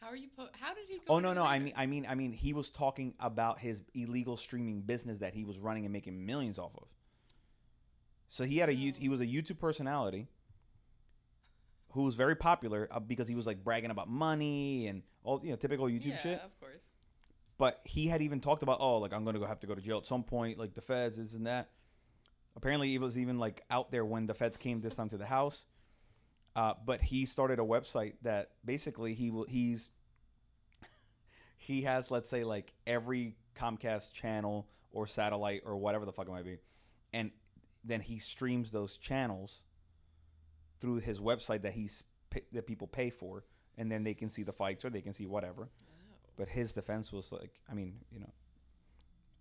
[0.00, 0.28] How are you?
[0.36, 1.04] Po- how did he go?
[1.14, 4.36] Oh no, no, I mean I mean I mean he was talking about his illegal
[4.36, 6.88] streaming business that he was running and making millions off of.
[8.28, 8.92] So he had a Oh.
[8.98, 10.26] he was a YouTube personality
[11.92, 15.50] who was very popular uh, because he was like bragging about money and all you
[15.50, 16.40] know typical YouTube yeah, shit.
[16.42, 16.82] of course.
[17.58, 19.80] But he had even talked about oh like I'm gonna go have to go to
[19.80, 21.70] jail at some point like the feds this and that.
[22.56, 25.26] Apparently he was even like out there when the feds came this time to the
[25.26, 25.66] house.
[26.54, 29.88] Uh, but he started a website that basically he will he's
[31.56, 36.30] he has let's say like every Comcast channel or satellite or whatever the fuck it
[36.30, 36.58] might be,
[37.14, 37.30] and
[37.84, 39.64] then he streams those channels
[40.80, 42.04] through his website that he's
[42.52, 43.44] that people pay for,
[43.78, 45.68] and then they can see the fights or they can see whatever.
[45.70, 45.86] Oh.
[46.36, 48.32] But his defense was like, I mean, you know,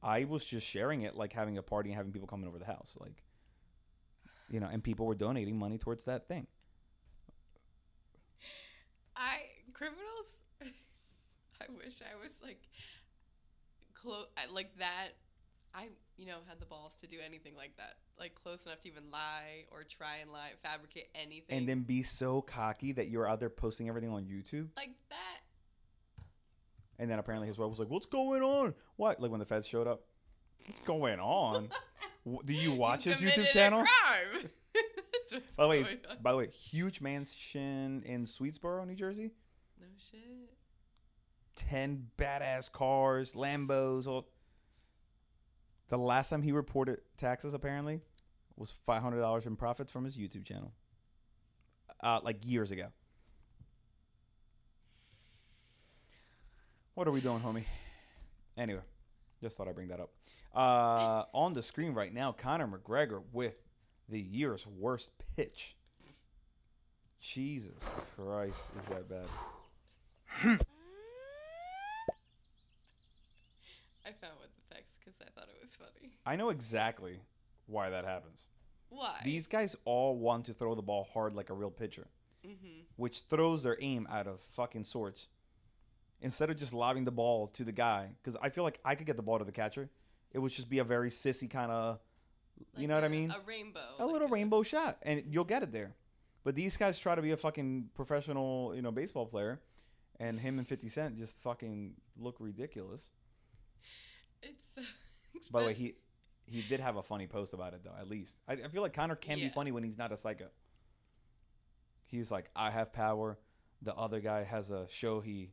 [0.03, 2.65] I was just sharing it like having a party and having people coming over the
[2.65, 3.23] house, like,
[4.49, 6.47] you know, and people were donating money towards that thing.
[9.15, 9.37] I
[9.73, 10.37] criminals.
[11.61, 12.67] I wish I was like
[13.93, 15.09] close, like that.
[15.73, 15.87] I
[16.17, 19.09] you know had the balls to do anything like that, like close enough to even
[19.11, 21.57] lie or try and lie, fabricate anything.
[21.57, 24.69] And then be so cocky that you're out there posting everything on YouTube.
[24.75, 25.39] like that.
[27.01, 28.75] And then apparently his wife was like, "What's going on?
[28.95, 30.03] What?" Like when the feds showed up,
[30.67, 31.69] what's going on?
[32.45, 33.79] Do you watch his committed YouTube channel?
[33.79, 34.49] crime.
[35.11, 35.85] That's what's By the way,
[36.21, 39.31] by the way, huge mansion in Swedesboro, New Jersey.
[39.79, 40.53] No shit.
[41.55, 44.05] Ten badass cars, Lambos.
[44.05, 44.29] All.
[45.89, 48.01] The last time he reported taxes, apparently,
[48.57, 50.71] was five hundred dollars in profits from his YouTube channel.
[52.03, 52.89] Uh, like years ago.
[57.01, 57.63] What are we doing, homie?
[58.55, 58.83] Anyway,
[59.41, 60.11] just thought I'd bring that up.
[60.53, 63.55] Uh, on the screen right now, Conor McGregor with
[64.07, 65.75] the year's worst pitch.
[67.19, 69.25] Jesus Christ, is that bad?
[74.05, 76.11] I found with the facts because I thought it was funny.
[76.23, 77.19] I know exactly
[77.65, 78.45] why that happens.
[78.89, 79.21] Why?
[79.25, 82.05] These guys all want to throw the ball hard like a real pitcher,
[82.45, 82.81] Mm-hmm.
[82.95, 85.25] which throws their aim out of fucking sorts.
[86.21, 89.07] Instead of just lobbing the ball to the guy, because I feel like I could
[89.07, 89.89] get the ball to the catcher,
[90.31, 91.99] it would just be a very sissy kind of,
[92.77, 93.31] you know what I mean?
[93.31, 93.79] A rainbow.
[93.97, 95.95] a like little rainbow shot, and you'll get it there.
[96.43, 99.61] But these guys try to be a fucking professional, you know, baseball player,
[100.19, 103.09] and him and Fifty Cent just fucking look ridiculous.
[104.41, 104.77] It's.
[104.77, 104.81] Uh,
[105.51, 105.95] By the way, he
[106.45, 107.95] he did have a funny post about it though.
[107.99, 110.47] At least I, I feel like Conor can be funny when he's not a psycho.
[112.05, 113.39] He's like, I have power.
[113.81, 115.21] The other guy has a show.
[115.21, 115.51] He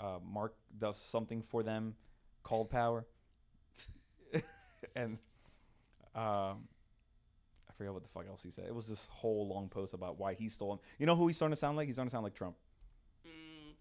[0.00, 1.94] uh, Mark does something for them
[2.42, 3.04] called Power,
[4.96, 5.18] and
[6.14, 6.66] um,
[7.68, 8.64] I forget what the fuck else he said.
[8.66, 10.78] It was this whole long post about why he stole him.
[10.98, 11.86] You know who he's starting to sound like?
[11.86, 12.56] He's starting to sound like Trump.
[13.26, 13.74] Mm,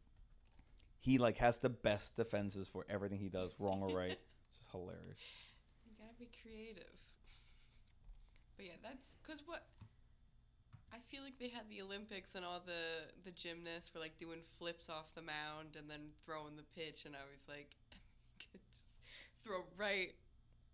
[0.99, 4.17] He like has the best defenses for everything he does, wrong or right.
[4.49, 5.21] It's just hilarious.
[5.85, 6.83] you gotta be creative.
[8.57, 9.63] But yeah, that's because what.
[10.93, 14.39] I feel like they had the Olympics and all the the gymnasts were like doing
[14.57, 17.75] flips off the mound and then throwing the pitch, and I was like,
[18.51, 18.83] just
[19.45, 20.13] throw right.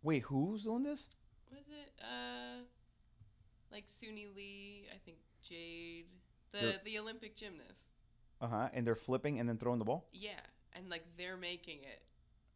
[0.03, 1.07] Wait, who's doing this?
[1.51, 2.61] Was it uh,
[3.71, 4.85] like Suni Lee?
[4.93, 6.05] I think Jade,
[6.51, 7.87] the They're- the Olympic gymnast.
[8.41, 8.69] Uh huh.
[8.73, 10.07] And they're flipping and then throwing the ball.
[10.13, 10.31] Yeah,
[10.73, 12.01] and like they're making it.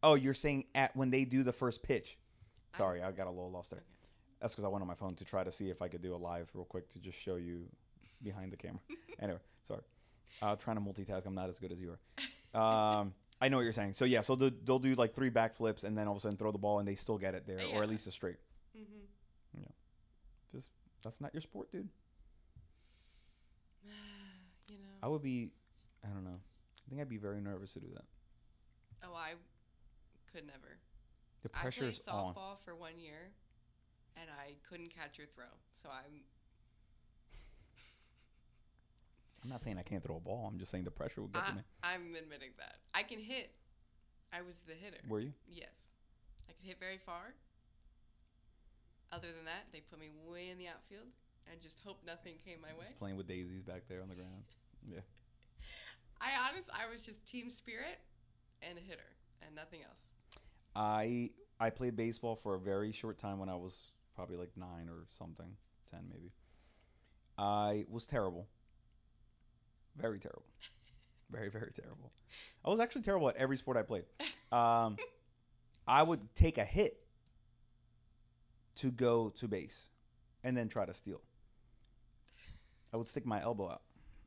[0.02, 2.16] Oh, you're saying at when they do the first pitch.
[2.74, 3.80] I- Sorry, I got a little lost there.
[3.80, 3.86] Okay.
[4.40, 6.14] That's because I went on my phone to try to see if I could do
[6.14, 7.66] a live real quick to just show you
[8.22, 8.80] behind the camera.
[9.20, 9.82] anyway, sorry.
[10.40, 11.26] Uh, trying to multitask.
[11.26, 11.98] I'm not as good as you are.
[12.52, 13.94] Um, I know what you're saying.
[13.94, 16.36] So yeah, so they'll, they'll do like three backflips and then all of a sudden
[16.36, 18.36] throw the ball and they still get it there, or at least a straight.
[18.76, 19.00] Mm-hmm.
[20.54, 20.70] Just
[21.02, 21.88] that's not your sport, dude.
[24.68, 24.88] you know.
[25.02, 25.50] I would be,
[26.04, 26.38] I don't know.
[26.38, 28.04] I think I'd be very nervous to do that.
[29.04, 29.32] Oh, I
[30.32, 30.78] could never.
[31.42, 32.34] The I played pressure's on.
[32.34, 33.30] softball for one year,
[34.20, 35.50] and I couldn't catch or throw.
[35.80, 36.20] So I'm.
[39.42, 40.46] I'm not saying I can't throw a ball.
[40.46, 41.62] I'm just saying the pressure will get to ah, me.
[41.82, 43.52] I'm admitting that I can hit.
[44.32, 45.00] I was the hitter.
[45.08, 45.32] Were you?
[45.48, 45.96] Yes,
[46.48, 47.32] I could hit very far.
[49.10, 51.08] Other than that, they put me way in the outfield
[51.50, 52.86] and just hope nothing came my way.
[52.86, 54.44] Just playing with daisies back there on the ground.
[54.90, 55.00] Yeah.
[56.22, 58.00] I honest, I was just team spirit
[58.62, 59.12] and a hitter
[59.44, 60.04] and nothing else.
[60.74, 64.86] I I played baseball for a very short time when I was probably like nine
[64.90, 65.56] or something,
[65.90, 66.30] ten maybe.
[67.38, 68.48] I was terrible.
[69.96, 70.44] Very terrible.
[71.30, 72.10] Very very terrible.
[72.64, 74.02] I was actually terrible at every sport I played.
[74.50, 74.96] Um,
[75.86, 76.96] I would take a hit
[78.76, 79.86] to go to base,
[80.42, 81.20] and then try to steal.
[82.92, 83.82] I would stick my elbow out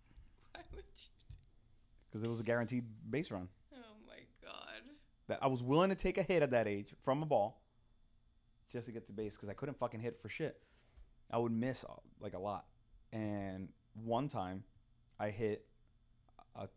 [0.55, 1.35] Why would you?
[2.09, 3.49] because it was a guaranteed base run.
[3.75, 3.77] Oh
[4.07, 4.81] my god.
[5.27, 7.62] that I was willing to take a hit at that age from a ball
[8.73, 10.59] just to get to base because I couldn't fucking hit for shit.
[11.31, 12.65] I would miss uh, like a lot.
[13.13, 13.69] And
[14.03, 14.63] one time
[15.19, 15.65] I hit
[16.55, 16.67] a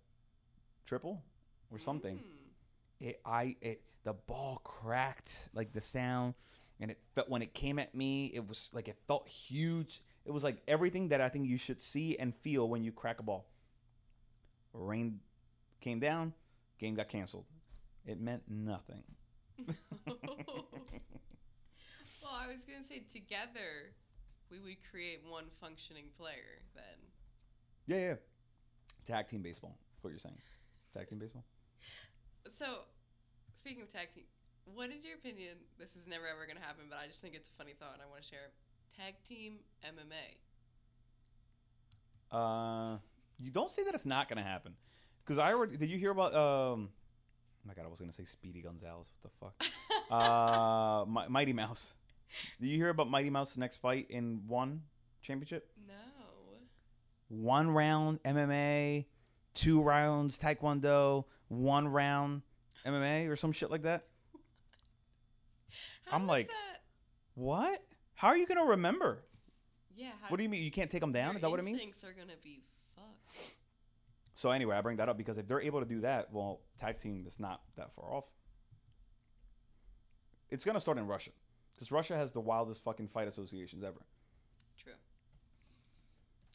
[0.85, 1.23] triple
[1.73, 2.17] or something.
[2.19, 3.09] Mm.
[3.09, 6.35] It I it the ball cracked like the sound
[6.79, 10.03] and it felt when it came at me it was like it felt huge.
[10.27, 13.21] It was like everything that I think you should see and feel when you crack
[13.21, 13.47] a ball.
[14.73, 15.21] Rain
[15.81, 16.35] came down,
[16.79, 17.47] game got canceled.
[18.05, 19.03] It meant nothing.
[22.37, 23.94] I was gonna say together
[24.51, 26.99] we would create one functioning player then.
[27.87, 28.14] Yeah, yeah.
[29.07, 29.77] Tag team baseball.
[30.03, 30.38] What you're saying.
[30.94, 31.44] Tag team baseball.
[32.49, 32.66] So,
[33.55, 34.25] speaking of tag team,
[34.64, 35.57] what is your opinion?
[35.79, 38.03] This is never ever gonna happen, but I just think it's a funny thought and
[38.03, 38.51] I want to share.
[38.96, 40.38] Tag team MMA.
[42.31, 42.99] Uh,
[43.38, 44.75] you don't say that it's not gonna happen,
[45.25, 45.77] because I already.
[45.77, 46.35] Did you hear about?
[46.35, 49.11] Um, oh my God, I was gonna say Speedy Gonzalez.
[49.20, 50.11] What the fuck?
[50.11, 51.94] uh, Mi- Mighty Mouse.
[52.61, 54.83] Did you hear about Mighty Mouse's next fight in one
[55.23, 55.69] championship?
[55.87, 55.95] no.
[57.29, 59.07] One round MMA,
[59.55, 62.43] two rounds Taekwondo, one round
[62.87, 64.05] MMA, or some shit like that.
[66.07, 66.83] How I'm like- that?
[67.35, 67.83] What?
[68.15, 69.25] How are you gonna remember?
[69.97, 70.11] Yeah.
[70.23, 70.62] How What do you mean?
[70.62, 71.35] You can't take them down?
[71.37, 71.81] Is that what it means?
[71.83, 72.62] Instincts are gonna be
[72.95, 73.51] fucked.
[74.35, 76.99] So anyway, I bring that up because if they're able to do that, well, tag
[76.99, 78.25] team is not that far off.
[80.49, 81.31] It's gonna start in Russia
[81.77, 84.01] because Russia has the wildest fucking fight associations ever.
[84.83, 84.97] True.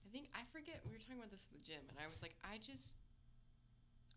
[0.05, 2.21] I think I forget we were talking about this at the gym, and I was
[2.21, 2.95] like, I just,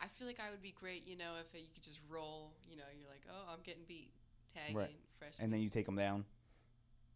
[0.00, 2.52] I feel like I would be great, you know, if you could just roll.
[2.68, 4.10] You know, you're like, oh, I'm getting beat,
[4.54, 4.90] tagging, Right.
[5.18, 5.34] fresh.
[5.38, 6.24] And then you take them down.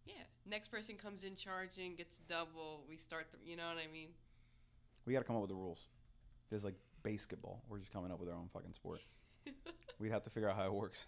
[0.07, 0.15] yeah,
[0.47, 2.85] next person comes in charging, gets double.
[2.89, 4.09] We start the, you know what I mean?
[5.07, 5.89] We got to come up with the rules.
[6.51, 7.63] There's like basketball.
[7.69, 9.01] We're just coming up with our own fucking sport.
[9.99, 11.07] We'd have to figure out how it works.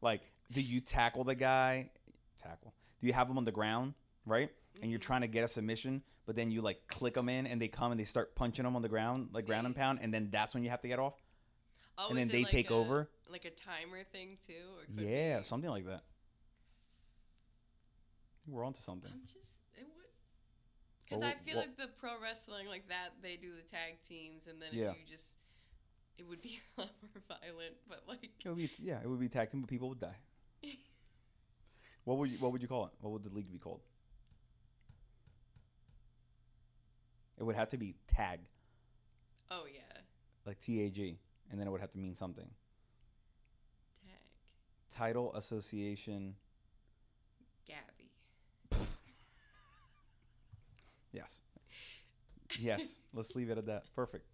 [0.00, 1.90] Like, do you tackle the guy?
[2.38, 2.72] Tackle.
[3.00, 3.94] Do you have them on the ground,
[4.26, 4.50] right?
[4.80, 5.02] And you're Mhm.
[5.04, 7.90] trying to get a submission, but then you like click them in, and they come
[7.92, 10.54] and they start punching them on the ground, like ground and pound, and then that's
[10.54, 11.14] when you have to get off,
[11.98, 13.10] Oh, and then they like take a- over.
[13.28, 16.04] like a timer thing too, or Yeah, be- something like that.
[18.46, 19.10] We're onto something.
[19.12, 20.06] I'm just it would.
[21.04, 24.46] Because I feel well- like the pro wrestling like that, they do the tag teams,
[24.46, 24.92] and then Yeah.
[24.92, 25.34] if you just,
[26.18, 27.76] it would be a lot more violent.
[27.88, 30.16] But like, It would be, yeah, it would be tag team, but people would die.
[32.08, 32.92] What would you, what would you call it?
[33.02, 33.80] What would the league be called?
[37.38, 38.40] It would have to be tag,
[39.50, 40.00] oh yeah,
[40.46, 41.18] like T A G,
[41.50, 42.46] and then it would have to mean something.
[44.06, 44.14] tag
[44.90, 46.34] Title Association.
[47.66, 48.10] Gabby.
[51.12, 51.40] Yes.
[52.58, 52.80] Yes.
[53.12, 53.84] Let's leave it at that.
[53.94, 54.24] Perfect.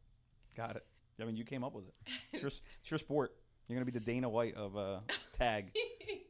[0.56, 0.84] Got it.
[1.20, 1.94] I mean, you came up with it.
[2.32, 2.50] It's your,
[2.82, 3.34] it's your sport.
[3.66, 5.00] You're gonna be the Dana White of uh,
[5.38, 5.72] tag.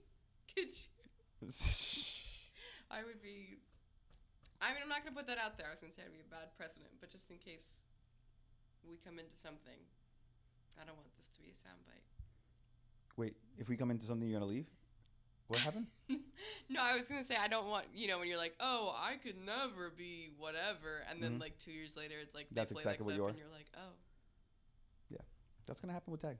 [2.90, 3.58] I would be.
[4.60, 5.66] I mean, I'm not gonna put that out there.
[5.66, 7.86] I was gonna say I'd be a bad precedent, but just in case
[8.88, 9.78] we come into something,
[10.80, 12.04] I don't want this to be a soundbite.
[13.16, 14.66] Wait, if we come into something, you're gonna leave?
[15.48, 15.86] What happened?
[16.70, 19.16] no, I was gonna say I don't want you know when you're like, oh, I
[19.16, 21.40] could never be whatever, and then Mhm.
[21.40, 23.50] like two years later, it's like That's they play exactly the what clip you and
[23.50, 23.92] you're like, oh,
[25.10, 25.18] Yeah.
[25.66, 26.38] That's gonna happen with tag.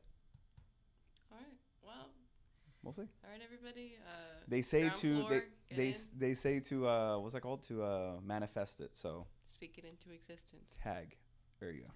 [2.85, 3.11] Well, We'll see.
[3.25, 3.97] all right, everybody.
[4.07, 7.63] Uh, They say to floor, they they s- they say to uh what's that called
[7.69, 8.91] to uh manifest it.
[8.95, 10.77] So speak it into existence.
[10.83, 11.17] tag.
[11.61, 11.91] There you go.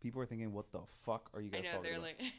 [0.00, 2.22] People are thinking, "What the fuck are you I guys know talking they're about?" like.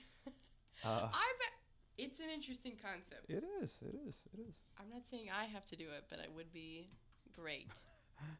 [0.85, 1.53] Uh, I bet
[1.97, 3.25] it's an interesting concept.
[3.29, 3.79] it is.
[3.81, 4.21] It is.
[4.31, 4.53] It is.
[4.79, 6.91] I'm not saying I have to do it, but it would be
[7.33, 7.71] great.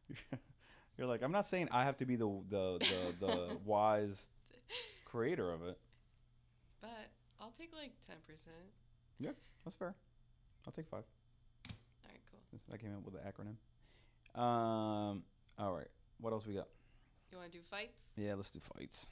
[0.98, 4.22] You're like, I'm not saying I have to be the the the, the wise
[5.06, 5.80] creator of it.
[6.80, 7.10] But
[7.42, 8.70] I'll take like ten percent.
[9.20, 9.32] Yeah,
[9.64, 9.96] that's fair.
[10.66, 11.04] I'll take five.
[11.70, 12.60] All right, cool.
[12.74, 13.58] I came up with the acronym.
[14.40, 15.24] Um.
[15.58, 15.88] All right.
[16.20, 16.68] What else we got?
[17.32, 18.12] You want to do fights?
[18.16, 19.08] Yeah, let's do fights.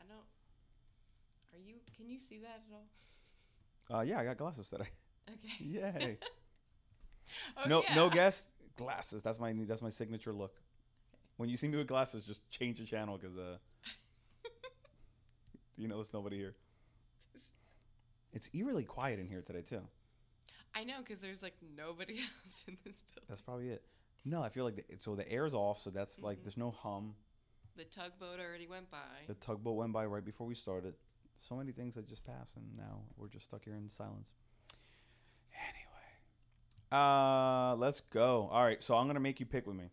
[0.00, 0.18] I don't.
[1.54, 1.76] Are you?
[1.96, 2.86] Can you see that at all?
[3.98, 4.88] Uh, yeah, I got glasses today.
[5.30, 5.64] Okay.
[5.64, 6.18] Yay!
[7.58, 7.94] Oh, no, yeah.
[7.94, 9.22] no guest glasses.
[9.22, 10.54] That's my that's my signature look.
[11.36, 13.58] When you see me with glasses, just change the channel because uh,
[15.76, 16.54] you know there's nobody here.
[18.32, 19.82] It's eerily quiet in here today too.
[20.74, 23.26] I know, because there's like nobody else in this building.
[23.28, 23.82] That's probably it.
[24.24, 26.42] No, I feel like the, so the air's off, so that's like Mhm.
[26.44, 27.14] there's no hum.
[27.76, 28.98] The tugboat already went by.
[29.28, 30.94] The tugboat went by right before we started.
[31.40, 34.34] So many things that just passed, and now we're just stuck here in silence.
[35.52, 38.48] Anyway, uh, let's go.
[38.48, 39.90] All right, so I'm gonna make you pick with me.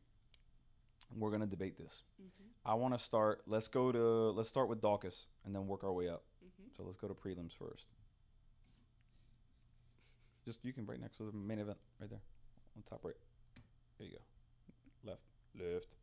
[1.15, 2.01] We're gonna debate this.
[2.21, 2.47] Mhm.
[2.65, 3.43] I want to start.
[3.45, 4.31] Let's go to.
[4.31, 6.23] Let's start with Daukaus and then work our way up.
[6.43, 6.75] Mhm.
[6.75, 7.87] So let's go to prelims first.
[10.45, 12.21] Just you can right next to the main event, right there,
[12.77, 13.15] on top right.
[13.97, 15.11] There you go.
[15.11, 15.21] Left,
[15.59, 15.95] left.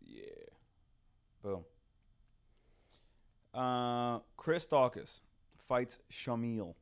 [0.00, 0.22] Yeah.
[1.42, 1.64] Boom.
[3.52, 5.20] Uh, Chris Daukaus
[5.66, 6.74] fights Shamil.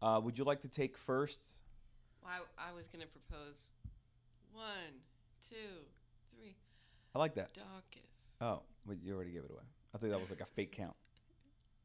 [0.00, 1.40] Uh, would you like to take first?
[2.22, 3.72] Well, I, I was gonna propose
[4.52, 5.02] one,
[5.48, 5.56] two,
[6.32, 6.54] three.
[7.14, 7.54] I like that.
[7.54, 8.36] Daukaus.
[8.40, 9.64] Oh, wait, you already gave it away.
[9.94, 10.94] I thought that was like a fake count.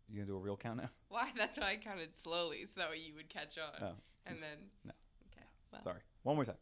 [0.09, 0.89] You gonna do a real count now?
[1.09, 1.31] Why?
[1.35, 3.81] That's why I counted slowly, so that way you would catch on.
[3.81, 3.93] Oh,
[4.25, 4.57] and then.
[4.83, 4.91] No.
[5.31, 5.45] Okay.
[5.71, 5.83] Well.
[5.83, 5.99] Sorry.
[6.23, 6.55] One more time.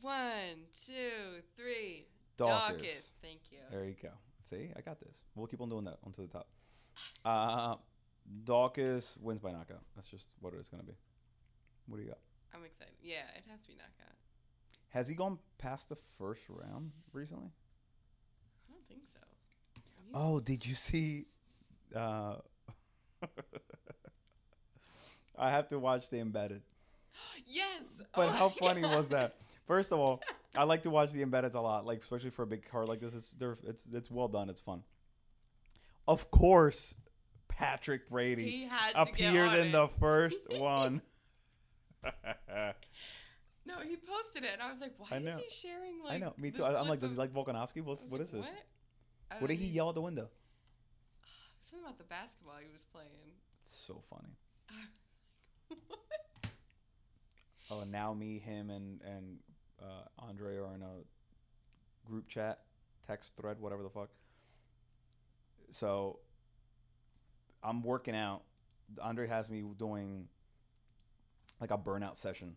[0.00, 2.06] One, two, three.
[2.38, 2.78] Daukaus.
[2.78, 3.12] Daukaus.
[3.22, 3.58] Thank you.
[3.70, 4.10] There you go.
[4.48, 5.16] See, I got this.
[5.34, 6.48] We'll keep on doing that onto the top.
[7.24, 7.76] Uh,
[8.44, 9.82] Daukaus wins by knockout.
[9.94, 10.96] That's just what it is going to be.
[11.86, 12.18] What do you got?
[12.52, 12.94] I'm excited.
[13.00, 14.16] Yeah, it has to be knockout.
[14.88, 17.50] Has he gone past the first round recently?
[18.68, 19.20] I don't think so.
[20.12, 21.26] Oh, did you see?
[21.94, 22.36] Uh,
[25.38, 26.62] I have to watch the embedded.
[27.46, 28.00] Yes.
[28.14, 29.36] But Oh how funny was that?
[29.66, 30.22] First of all,
[30.56, 33.00] I like to watch the embeddeds a lot, like especially for a big card like
[33.00, 33.14] this.
[33.14, 34.48] It's it's it's well done.
[34.48, 34.82] It's fun.
[36.06, 36.94] Of course,
[37.48, 39.72] Patrick Brady He had appeared in it.
[39.72, 41.02] the first one.
[43.66, 46.32] No, he posted it, and I was like, "Why is he sharing like?" I know.
[46.38, 46.64] Me too.
[46.64, 47.82] I'm like, does he like Volkanovski?
[47.82, 48.46] What's what like, is this?
[48.46, 49.40] What?
[49.42, 50.30] What did he yell at the window?
[51.60, 53.32] Something about the basketball he was playing.
[53.62, 54.36] It's so funny.
[57.70, 59.38] Oh, now me, him, and and
[59.80, 62.60] uh, Andre are in a group chat,
[63.06, 64.08] text thread, whatever the fuck.
[65.70, 66.20] So
[67.62, 68.42] I'm working out.
[69.02, 70.28] Andre has me doing
[71.60, 72.54] like a burnout session.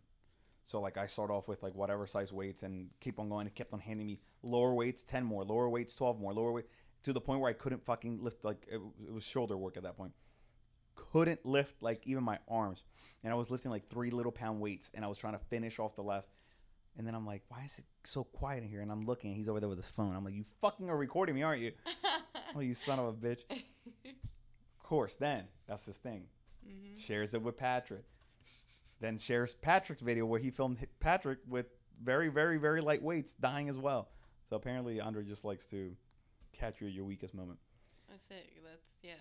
[0.66, 3.48] So like I start off with like whatever size weights and keep on going.
[3.48, 6.68] He kept on handing me lower weights, ten more, lower weights, twelve more, lower weight
[7.04, 8.44] to the point where I couldn't fucking lift.
[8.44, 10.14] Like it, it was shoulder work at that point.
[10.96, 12.84] Couldn't lift like even my arms,
[13.24, 15.80] and I was lifting like three little pound weights, and I was trying to finish
[15.80, 16.30] off the last.
[16.98, 18.82] And then I'm like, why is it so quiet in here?
[18.82, 20.14] And I'm looking, and he's over there with his phone.
[20.14, 21.72] I'm like, you fucking are recording me, aren't you?
[22.54, 23.44] Oh, you son of a bitch.
[23.50, 26.26] Of course, then that's his thing.
[26.66, 28.04] hmm Shares it with Patrick.
[29.00, 31.68] Then shares Patrick's video where he filmed Patrick with
[32.04, 34.10] very, very, very light weights dying as well.
[34.50, 35.96] So apparently, Andre just likes to
[36.52, 37.60] catch you at your weakest moment.
[38.10, 38.50] That's it.
[38.64, 39.14] That's yeah.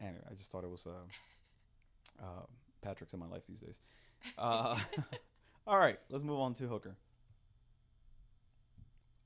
[0.00, 2.42] Anyway, I just thought it was uh, uh,
[2.80, 3.78] Patrick's in my life these days.
[4.38, 4.76] Uh,
[5.66, 6.96] all right, let's move on to Hooker.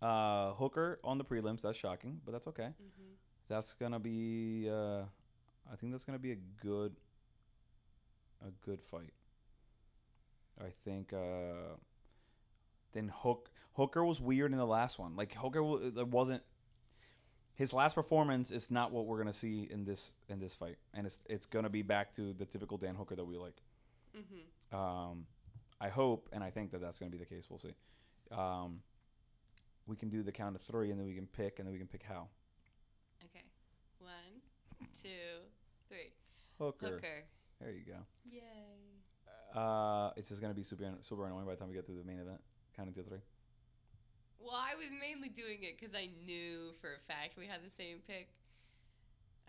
[0.03, 1.63] Uh, Hooker on the prelims.
[1.63, 2.69] That's shocking, but that's okay.
[2.79, 3.13] hmm
[3.49, 4.69] That's gonna be.
[4.71, 5.03] Uh,
[5.73, 6.95] I think that's gonna be a good,
[8.47, 9.13] a good fight.
[10.61, 11.13] I think.
[11.13, 11.77] Uh,
[12.93, 15.17] then Hook Hooker was weird in the last one.
[15.17, 16.43] Like Hooker w- wasn't.
[17.57, 21.07] His last performance is not what we're gonna see in this in this fight, and
[21.07, 23.61] it's it's gonna be back to the typical Dan Hooker that we like.
[24.15, 25.27] hmm Um,
[25.81, 27.47] I hope and I think that that's going to be the case.
[27.51, 27.75] We'll see.
[28.31, 28.81] Um,
[29.87, 31.79] we can do the count of three, and then we can pick, and then we
[31.79, 32.29] can pick how.
[33.25, 33.45] Okay.
[33.99, 34.41] One,
[35.03, 35.09] two,
[35.89, 36.13] three.
[36.59, 36.87] Hooker.
[36.87, 37.25] Hooker.
[37.61, 37.99] There you go.
[38.25, 38.41] Yay.
[39.55, 41.93] Uh, it's just going to be super super annoying by the time we get to
[41.93, 42.41] the main event.
[42.75, 43.21] Counting to three.
[44.39, 47.71] Well, I was mainly doing it because I knew for a fact we had the
[47.71, 48.29] same pick.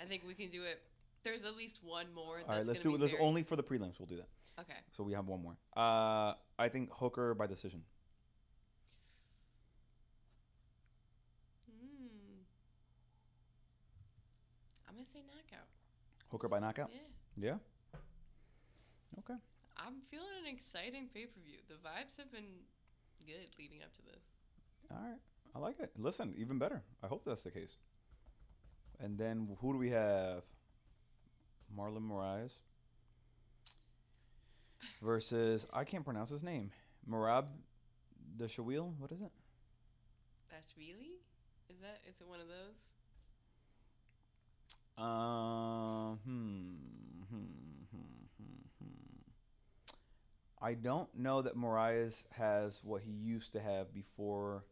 [0.01, 0.81] I think we can do it.
[1.23, 2.39] There's at least one more.
[2.47, 2.99] All right, let's do it.
[2.99, 3.99] There's only for the prelims.
[3.99, 4.27] We'll do that.
[4.59, 4.79] Okay.
[4.95, 5.57] So we have one more.
[5.75, 7.83] Uh, I think Hooker by decision.
[11.69, 12.41] Mm.
[14.87, 15.67] I'm gonna say knockout.
[16.31, 16.89] Hooker by knockout.
[17.37, 17.49] Yeah.
[17.49, 17.99] Yeah.
[19.19, 19.39] Okay.
[19.77, 21.57] I'm feeling an exciting pay per view.
[21.67, 22.65] The vibes have been
[23.25, 24.36] good leading up to this.
[24.91, 25.19] All right.
[25.55, 25.91] I like it.
[25.97, 26.83] Listen, even better.
[27.03, 27.75] I hope that's the case.
[28.99, 30.43] And then who do we have?
[31.75, 32.53] Marlon Moraes
[35.01, 36.71] versus I can't pronounce his name.
[37.09, 37.45] Marab
[38.37, 38.93] Dashawil.
[38.97, 39.31] What is it?
[40.51, 41.19] That's really?
[41.69, 42.91] Is that is it one of those?
[44.97, 46.19] Um.
[46.25, 46.73] Hmm,
[47.29, 47.45] hmm,
[47.91, 47.97] hmm,
[48.37, 49.91] hmm, hmm.
[50.61, 54.63] I don't know that Moraes has what he used to have before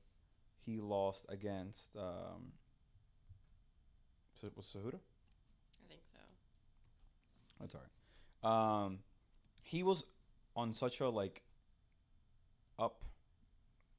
[0.66, 2.54] he lost against um.
[4.56, 5.00] Was Cejudo?
[5.00, 6.20] I think so.
[7.60, 8.84] That's all right.
[8.86, 9.00] Um,
[9.64, 10.04] he was
[10.56, 11.42] on such a like
[12.78, 13.04] up,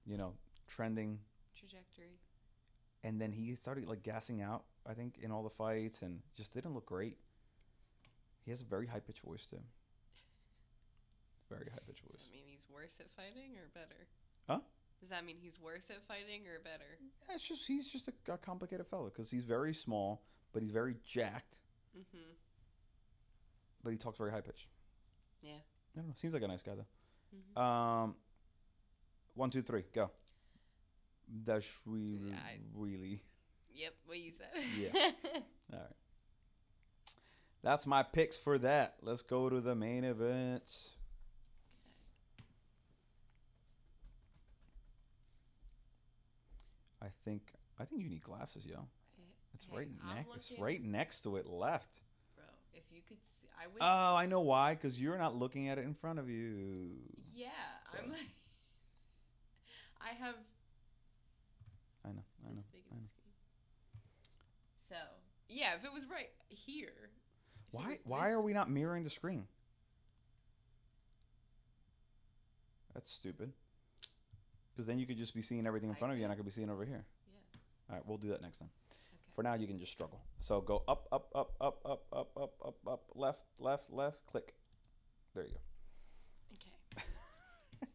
[0.05, 0.35] you know,
[0.69, 1.19] trending,
[1.59, 2.21] Trajectory.
[3.03, 4.65] and then he started like gassing out.
[4.89, 7.19] I think in all the fights, and just didn't look great.
[8.45, 9.59] He has a very high pitched voice too.
[11.51, 12.27] Very high pitched Does voice.
[12.27, 14.07] that mean he's worse at fighting or better?
[14.49, 14.61] Huh?
[15.01, 16.99] Does that mean he's worse at fighting or better?
[17.29, 20.23] Yeah, it's just he's just a, a complicated fellow because he's very small,
[20.53, 21.57] but he's very jacked,
[21.97, 22.33] Mm-hmm.
[23.85, 24.67] but he talks very high pitched.
[25.43, 25.53] Yeah.
[25.95, 26.15] I don't know.
[26.17, 26.87] Seems like a nice guy though.
[27.37, 27.63] Mm-hmm.
[27.63, 28.15] Um,
[29.35, 30.11] one, two, three, go.
[31.45, 33.23] That's really, I- really.
[33.75, 34.49] Yep, what you said.
[34.79, 34.91] Yeah.
[35.73, 35.87] All right.
[37.63, 38.95] That's my picks for that.
[39.03, 40.63] Let's go to the main event.
[47.03, 47.43] I think
[47.79, 48.87] I think you need glasses, yo.
[49.55, 50.51] It's Hey, right next.
[50.51, 52.01] It's right next to it, left.
[52.35, 52.45] Bro,
[52.75, 53.79] if you could see, I wish.
[53.81, 54.75] Oh, I know why.
[54.75, 56.91] Because you're not looking at it in front of you.
[57.35, 57.49] yeah,
[57.99, 58.21] I'm like.
[60.01, 60.35] I have
[62.05, 62.23] I know.
[62.47, 62.63] I know.
[62.93, 63.09] I know.
[64.89, 64.97] So
[65.49, 67.11] yeah, if it was right here.
[67.73, 67.99] Why?
[68.05, 69.47] Why are we not mirroring the screen?
[72.95, 73.53] That's stupid.
[74.77, 76.45] Because then you could just be seeing everything in front of you, and I could.
[76.45, 77.03] be seeing over here.
[77.33, 77.59] Yeah.
[77.89, 78.69] All right, we'll do that next time.
[78.91, 79.01] Okay.
[79.35, 80.21] For now, you can just struggle.
[80.39, 84.55] So go up, up, up, up, up, up, up, up, up, left, left, left, click.
[85.35, 85.55] There you
[86.53, 86.71] Okay.
[86.95, 87.03] go.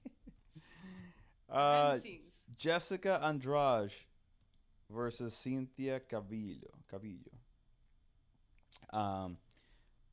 [1.49, 2.09] Behind Uh.
[2.57, 3.91] Jessica Andrade
[4.89, 6.69] versus Cynthia Calvillo.
[6.91, 7.33] Calvillo.
[8.95, 9.37] Um,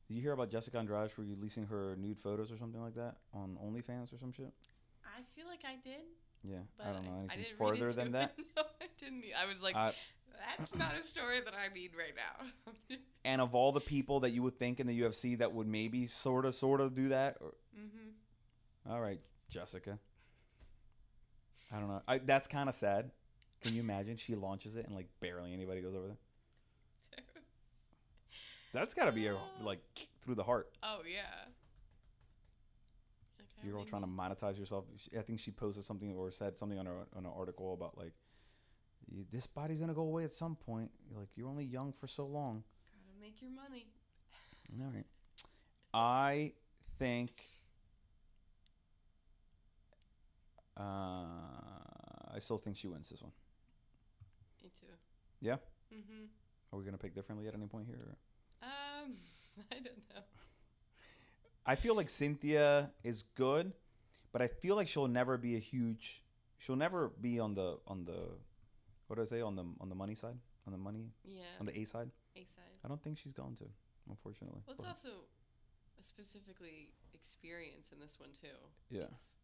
[0.07, 3.57] did you hear about Jessica Andrade releasing her nude photos or something like that on
[3.63, 4.51] OnlyFans or some shit?
[5.05, 6.01] I feel like I did,
[6.43, 8.33] Yeah, but I don't know anything didn't further than that.
[8.57, 9.23] no, I didn't.
[9.41, 9.91] I was like, Uh,
[10.57, 12.97] that's not a story that I need right now.
[13.25, 16.07] and of all the people that you would think in the UFC that would maybe
[16.07, 18.91] sort of, sort of do that, or, mm-hmm.
[18.91, 19.19] all right,
[19.49, 19.99] Jessica.
[21.73, 22.01] I don't know.
[22.07, 23.11] I, that's kind of sad.
[23.61, 24.17] Can you imagine?
[24.17, 26.17] She launches it and like barely anybody goes over there.
[28.73, 29.81] That's got to be a, like
[30.21, 30.69] through the heart.
[30.81, 31.45] Oh yeah.
[33.63, 34.85] You're all trying to monetize yourself.
[34.97, 37.97] She- I think she posted something or said something on her on an article about
[37.97, 38.13] like
[39.31, 40.91] this body's gonna go away at some point.
[41.15, 42.63] Like you're only young for so long.
[43.07, 43.87] Gotta make your money.
[44.71, 45.05] All right.
[45.93, 46.53] I
[46.99, 47.31] think.
[50.77, 50.83] Uh,
[52.33, 53.31] I still think she wins this one.
[54.63, 54.85] Me too.
[55.41, 55.57] Yeah?
[55.93, 56.25] Mm-hmm.
[56.71, 57.97] Are we gonna pick differently at any point here?
[57.97, 58.17] or-
[58.63, 59.15] Um,
[59.71, 60.21] I don't know.
[61.69, 63.73] I feel like Cynthia is good,
[64.31, 66.23] but I feel like she'll never be a huge.
[66.57, 68.21] She'll never be on the on the,
[69.05, 70.33] what do I say on the on the money side
[70.65, 71.43] on the money Yeah.
[71.59, 72.09] on the A side.
[72.35, 72.73] A side.
[72.83, 73.65] I don't think she's going to,
[74.09, 74.61] unfortunately.
[74.65, 74.89] Well, it's her.
[74.89, 75.09] also
[76.01, 78.57] specifically experience in this one too.
[78.89, 79.03] Yeah.
[79.03, 79.35] It's-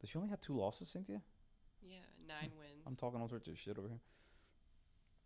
[0.00, 1.20] Does she only have two losses, Cynthia?
[1.82, 2.82] yeah, nine wins.
[2.84, 4.00] I'm talking all sorts of shit over here.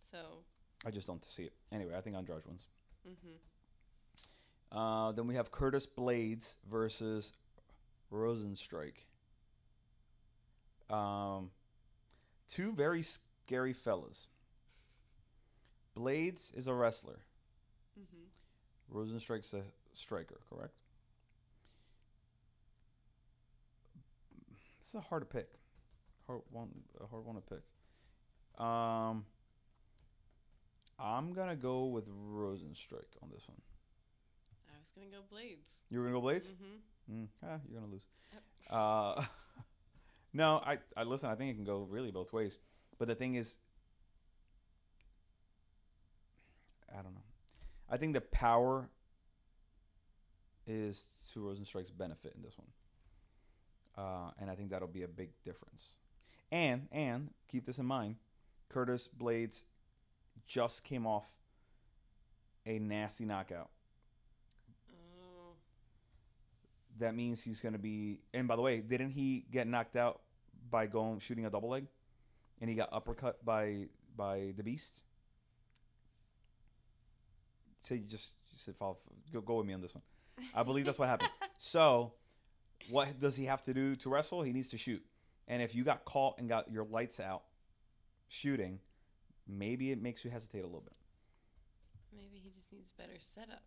[0.03, 0.45] So.
[0.85, 1.55] I just don't see it.
[1.73, 2.67] Anyway, I think Andrade wins.
[3.09, 3.37] Mm-hmm.
[4.71, 7.33] Uh, then we have Curtis Blaydes versus
[8.13, 8.95] Rozenstruik.
[10.91, 11.51] Um,
[12.51, 14.27] two very scary fellas.
[15.97, 17.21] Blaydes is a wrestler.
[17.99, 18.97] Mm-hmm.
[18.97, 19.63] Rozenstruik's a
[19.95, 20.75] striker, correct?
[24.81, 25.49] This is a hard to pick.
[26.27, 26.69] Hard one,
[27.01, 27.63] a hard one to pick.
[28.63, 29.25] Um,
[30.99, 33.61] I'm gonna go with Rozenstruik on this one.
[34.79, 35.81] I was gonna go Blaydes.
[35.91, 36.49] You were gonna go Blaydes?
[36.49, 37.23] Mm-hmm.
[37.23, 38.05] Mm, ah, you're gonna lose.
[38.71, 39.25] Uh,
[40.33, 41.29] no, I, I listen.
[41.29, 42.59] I think it can go really both ways.
[42.99, 43.57] But the thing is,
[46.93, 47.23] I don't know.
[47.91, 48.89] I think the power
[50.67, 55.31] is to Rozenstruik's benefit in this one, uh, and I think that'll be a big
[55.45, 55.95] difference.
[56.53, 58.17] And and keep this in mind,
[58.69, 59.65] Curtis Blaydes
[60.47, 61.27] just came off
[62.65, 63.71] a nasty knockout.
[64.91, 65.55] Oh.
[66.99, 68.21] That means he's going to be.
[68.35, 70.21] And by the way, didn't he get knocked out
[70.71, 71.87] by going shooting a double leg,
[72.61, 73.87] and he got uppercut by
[74.17, 75.01] by the Beast?
[77.85, 78.99] Say you just you said follow.
[79.33, 80.03] Go, go with me on this one.
[80.55, 81.31] I believe that's what happened.
[81.61, 82.13] So,
[82.89, 84.43] what does he have to do to wrestle?
[84.43, 85.05] He needs to shoot.
[85.49, 87.43] And if you got caught and got your lights out
[88.29, 88.79] shooting,
[89.49, 90.97] maybe it makes you hesitate a little bit.
[92.15, 93.63] Maybe he just needs better setup.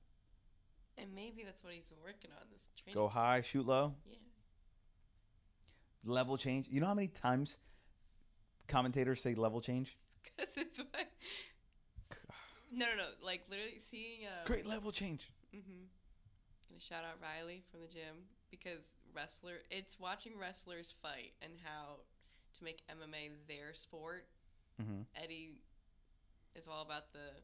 [0.97, 2.95] And maybe that's what he's been working on this training.
[2.95, 4.17] Go high, shoot low, Yeah.
[6.03, 6.67] level change.
[6.69, 7.57] You know how many times
[8.67, 9.97] commentators say level change?
[10.23, 11.07] Because it's what.
[12.73, 13.03] No, no, no.
[13.25, 14.25] Like literally seeing.
[14.25, 15.27] Um, Great level change.
[15.53, 15.83] Mm-hmm.
[16.69, 19.55] Gonna shout out Riley from the gym because wrestler.
[19.69, 21.97] It's watching wrestlers fight and how
[22.57, 24.27] to make MMA their sport.
[24.81, 25.01] Mm-hmm.
[25.21, 25.55] Eddie
[26.55, 27.41] is all about the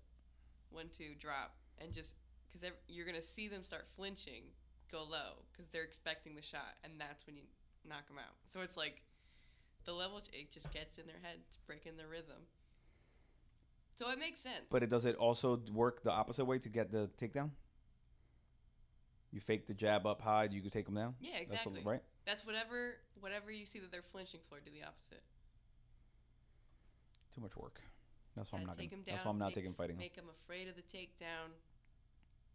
[0.70, 2.16] one-two drop and just
[2.48, 4.43] because you're gonna see them start flinching,
[4.91, 7.43] go low because they're expecting the shot, and that's when you
[7.88, 8.36] knock them out.
[8.48, 9.02] So it's like
[9.86, 10.18] the level.
[10.34, 11.38] It just gets in their head.
[11.48, 12.48] It's breaking their rhythm.
[13.95, 14.66] So it makes sense.
[14.70, 17.50] But it does it also work the opposite way to get the takedown?
[19.32, 21.16] You fake the jab up high, you could take them down.
[21.20, 21.82] yeah, That's exactly.
[21.84, 22.02] what, right.
[22.26, 25.22] That's whatever whatever you see that they're flinching for, do the opposite.
[27.36, 27.82] Too much work.
[28.36, 28.78] That's why I'm not.
[28.78, 29.98] take Gonna, 'em that's why I'm not make- taking fighting.
[29.98, 31.52] Make them afraid of the takedown.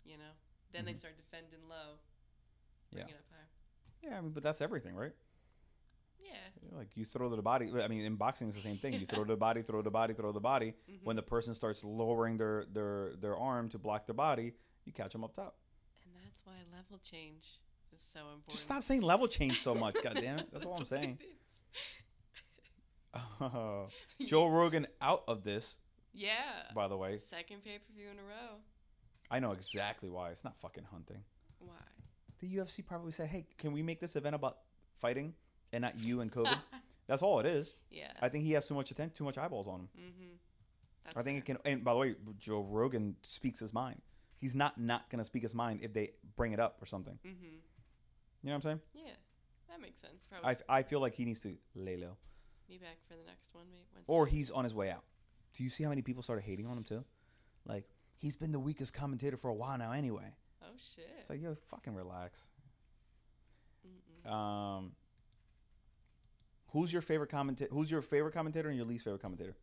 [0.05, 0.32] You know,
[0.72, 0.98] then they Mhm.
[0.98, 1.98] start defending low,
[2.90, 3.05] Yeah.
[3.05, 3.46] bring it up high.
[4.03, 5.14] Yeah, I mean, but that's everything, right?
[6.18, 6.36] Yeah.
[6.70, 7.70] Like you throw to the body.
[7.82, 8.94] I mean, in boxing, it's the same thing.
[8.94, 10.72] You throw to the body, throw to the body, throw to the body.
[10.88, 11.03] Mhm.
[11.05, 15.12] When the person starts lowering their their their arm to block their body, you catch
[15.12, 15.57] them up top.
[16.05, 17.61] and that's why level change
[17.92, 18.50] is so important.
[18.50, 19.94] Just stop saying level change so much.
[20.03, 20.50] God damn it.
[20.53, 21.18] That's all I'm saying.
[21.20, 21.62] is.
[24.28, 25.76] Joe Rogan out of this,
[26.12, 26.70] Yeah.
[26.74, 27.18] by the way.
[27.18, 28.62] Second pay per view in a row.
[29.33, 30.30] I know exactly why.
[30.30, 31.24] It's not fucking hunting.
[31.59, 31.74] Why?
[32.41, 34.59] The UFC probably said, "Hey, can we make this event about
[35.01, 35.35] fighting
[35.72, 36.59] and not you and COVID?"
[37.07, 37.74] That's all it is.
[37.91, 38.12] yeah.
[38.20, 39.89] I think he has too much attention, too much eyeballs on him.
[39.99, 40.35] mm-hmm.
[41.05, 41.59] That's I think it can.
[41.64, 44.01] And by the way, Joe Rogan speaks his mind.
[44.39, 47.18] He's not not gonna speak his mind if they bring it up or something.
[47.26, 47.45] Mm-hmm.
[48.43, 48.80] You know what I'm saying?
[48.95, 49.12] Yeah.
[49.68, 50.26] That makes sense.
[50.30, 50.57] Probably.
[50.68, 52.16] I, I feel like he needs to lay low,
[52.68, 54.05] Be back for the next one, mate.
[54.07, 55.03] Or he's on his way out.
[55.57, 57.05] Do you see how many people started hating on him too?
[57.66, 57.85] Like
[58.22, 59.90] he's been the weakest commentator for a while now.
[59.92, 61.10] Anyway, Oh shit.
[61.20, 62.38] it's like yo, fucking relax.
[64.26, 64.32] Mm-mm.
[64.32, 64.92] Um,
[66.68, 67.70] who's your favorite commentator?
[67.74, 69.56] Who's your favorite commentator and your least favorite commentator?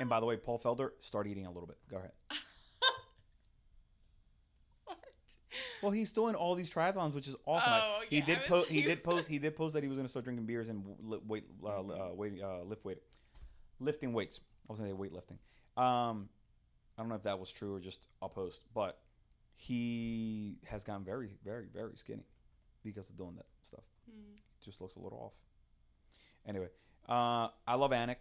[0.00, 1.76] And by the way, Paul Felder, start eating a little bit.
[1.90, 2.12] Go ahead.
[4.84, 4.98] what?
[5.82, 7.72] Well, he's doing all these triathlons, which is awesome.
[7.74, 8.68] Oh, he yeah, did I post.
[8.70, 9.28] He did post.
[9.28, 11.80] He did post that he was going to start drinking beers and li- weight, uh,
[11.80, 12.98] uh, weight, uh, lift weight,
[13.80, 14.38] lifting weights.
[14.68, 15.82] I was going to say weightlifting.
[15.82, 16.28] Um,
[16.96, 19.00] I don't know if that was true or just a post, but
[19.56, 22.26] he has gotten very, very, very skinny
[22.84, 23.84] because of doing that stuff.
[24.08, 24.34] Hmm.
[24.64, 25.32] Just looks a little off.
[26.46, 26.68] Anyway,
[27.08, 28.16] uh, I love Anik.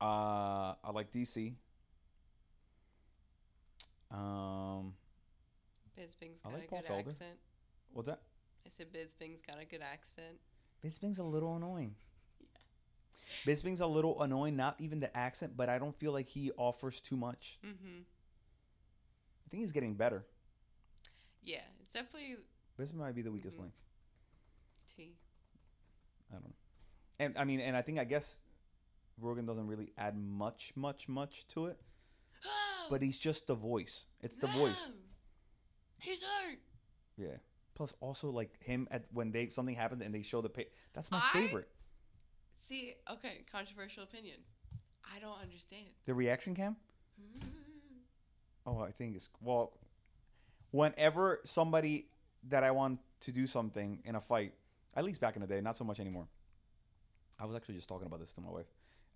[0.00, 1.54] Uh, I like DC.
[4.10, 4.94] Um,
[5.98, 7.08] Bisping's got like a Paul good Felder.
[7.08, 7.38] accent.
[7.92, 8.20] what's that?
[8.64, 10.38] I said Bisping's got a good accent.
[10.84, 11.94] Bisping's a little annoying.
[12.40, 13.52] Yeah.
[13.54, 17.00] Bisping's a little annoying, not even the accent, but I don't feel like he offers
[17.00, 17.58] too much.
[17.66, 18.02] Mm-hmm.
[18.02, 20.24] I think he's getting better.
[21.42, 22.36] Yeah, it's definitely
[22.78, 23.62] Bisping might be the weakest Mhm.
[23.62, 23.72] link.
[24.96, 25.16] T.
[26.30, 26.54] I don't know.
[27.18, 28.36] And I mean, and I think I guess
[29.20, 31.80] Rogan doesn't really add much, much, much to it.
[32.90, 34.04] But he's just the voice.
[34.22, 34.78] It's the voice.
[36.00, 36.58] He's hurt.
[37.16, 37.36] Yeah.
[37.74, 40.66] Plus, also like him at when they something happens and they show the pay.
[40.94, 41.68] That's my I- favorite.
[42.58, 44.38] See, okay, controversial opinion.
[45.04, 45.86] I don't understand.
[46.04, 46.76] The reaction cam.
[47.20, 47.48] Mm-hmm.
[48.66, 49.72] Oh, I think it's well.
[50.72, 52.08] Whenever somebody
[52.48, 54.54] that I want to do something in a fight,
[54.94, 56.26] at least back in the day, not so much anymore.
[57.38, 58.66] I was actually just talking about this to my wife,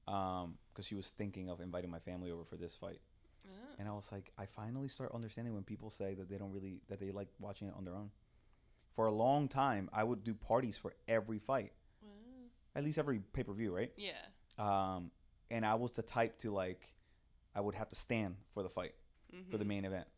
[0.07, 3.01] um, because she was thinking of inviting my family over for this fight,
[3.47, 3.75] Oh.
[3.79, 6.81] and I was like, I finally start understanding when people say that they don't really
[6.89, 8.11] that they like watching it on their own.
[8.95, 11.73] For a long time, I would do parties for every fight,
[12.03, 12.11] Wow.
[12.75, 13.93] at least every pay per view, right?
[13.97, 14.13] Yeah.
[14.59, 15.11] Um,
[15.51, 16.83] and I was the type to like,
[17.55, 18.95] I would have to stand for the fight
[19.35, 19.51] Mm-hmm.
[19.53, 20.09] for the main event.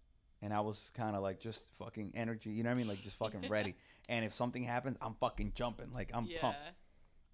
[0.40, 2.88] And I was kind of like just fucking energy, you know what I mean?
[2.88, 3.74] Like just fucking ready.
[4.08, 5.92] And if something happens, I'm fucking jumping.
[5.92, 6.40] Like I'm yeah.
[6.40, 6.58] pumped.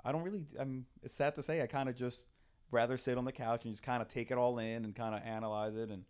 [0.05, 0.45] I don't really.
[0.59, 0.85] I'm.
[1.03, 2.27] It's sad to say, I kind of just
[2.71, 5.15] rather sit on the couch and just kind of take it all in and kind
[5.15, 5.91] of analyze it.
[5.91, 6.05] And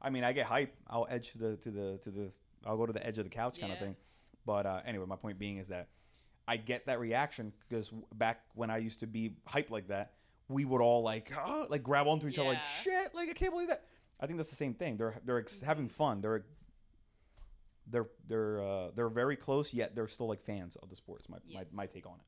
[0.00, 0.74] I mean, I get hype.
[0.88, 2.30] I'll edge to the to the to the.
[2.64, 3.96] I'll go to the edge of the couch kind of thing.
[4.44, 5.88] But uh, anyway, my point being is that
[6.48, 10.12] I get that reaction because back when I used to be hyped like that,
[10.48, 13.52] we would all like ah, like grab onto each other like shit, like I can't
[13.52, 13.84] believe that.
[14.20, 14.96] I think that's the same thing.
[14.96, 16.20] They're they're ex- having fun.
[16.20, 16.44] They're
[17.88, 21.28] they're they're uh, they're very close yet they're still like fans of the sports.
[21.28, 21.64] My Yes.
[21.72, 22.26] my, my take on it.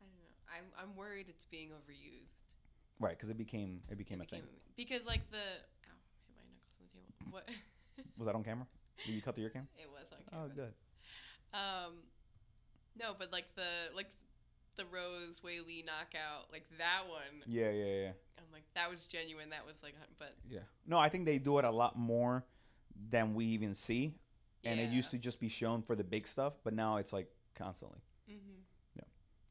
[0.00, 0.76] I don't know.
[0.80, 2.43] I'm I'm worried it's being overused.
[3.00, 4.42] Right, because it became it became It a thing.
[4.76, 7.30] because like the ow, hit my knuckles on the table.
[7.32, 7.48] What?
[8.18, 8.66] Was that on camera?
[9.04, 9.68] Did you cut to your camera?
[9.76, 10.46] it was on camera.
[10.46, 10.72] Oh, good.
[11.52, 11.92] Um,
[12.98, 14.06] no, but like the like
[14.76, 17.42] the Rose Weili knockout, like that one.
[17.46, 18.10] Yeah, yeah, yeah.
[18.38, 19.50] I'm like that was genuine.
[19.50, 20.60] That was like, but Yeah.
[20.86, 22.44] No, I think they do it a lot more
[23.10, 24.14] than we even see.
[24.66, 27.28] And it used to just be shown for the big stuff, but now it's like
[27.54, 27.98] constantly.
[28.26, 28.34] hmm
[28.96, 29.02] Yeah,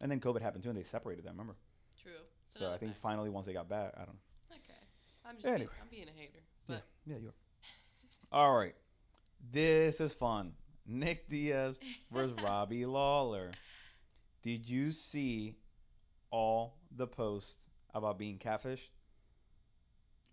[0.01, 1.33] And then COVID happened too, and they separated them.
[1.33, 1.55] Remember?
[2.57, 4.09] So I think finally, once they got back, I don't.
[4.09, 4.55] know.
[4.55, 4.79] okay.
[5.25, 5.59] I'm just Anyway.
[5.59, 7.33] being, I'm being a hater, but yeah, yeah, you are.
[8.39, 8.75] All right,
[9.51, 10.53] this is fun.
[10.85, 11.77] Nick Diaz
[12.11, 13.51] versus Robbie Lawler.
[14.43, 15.55] Did you see
[16.29, 18.89] all the posts about being catfished?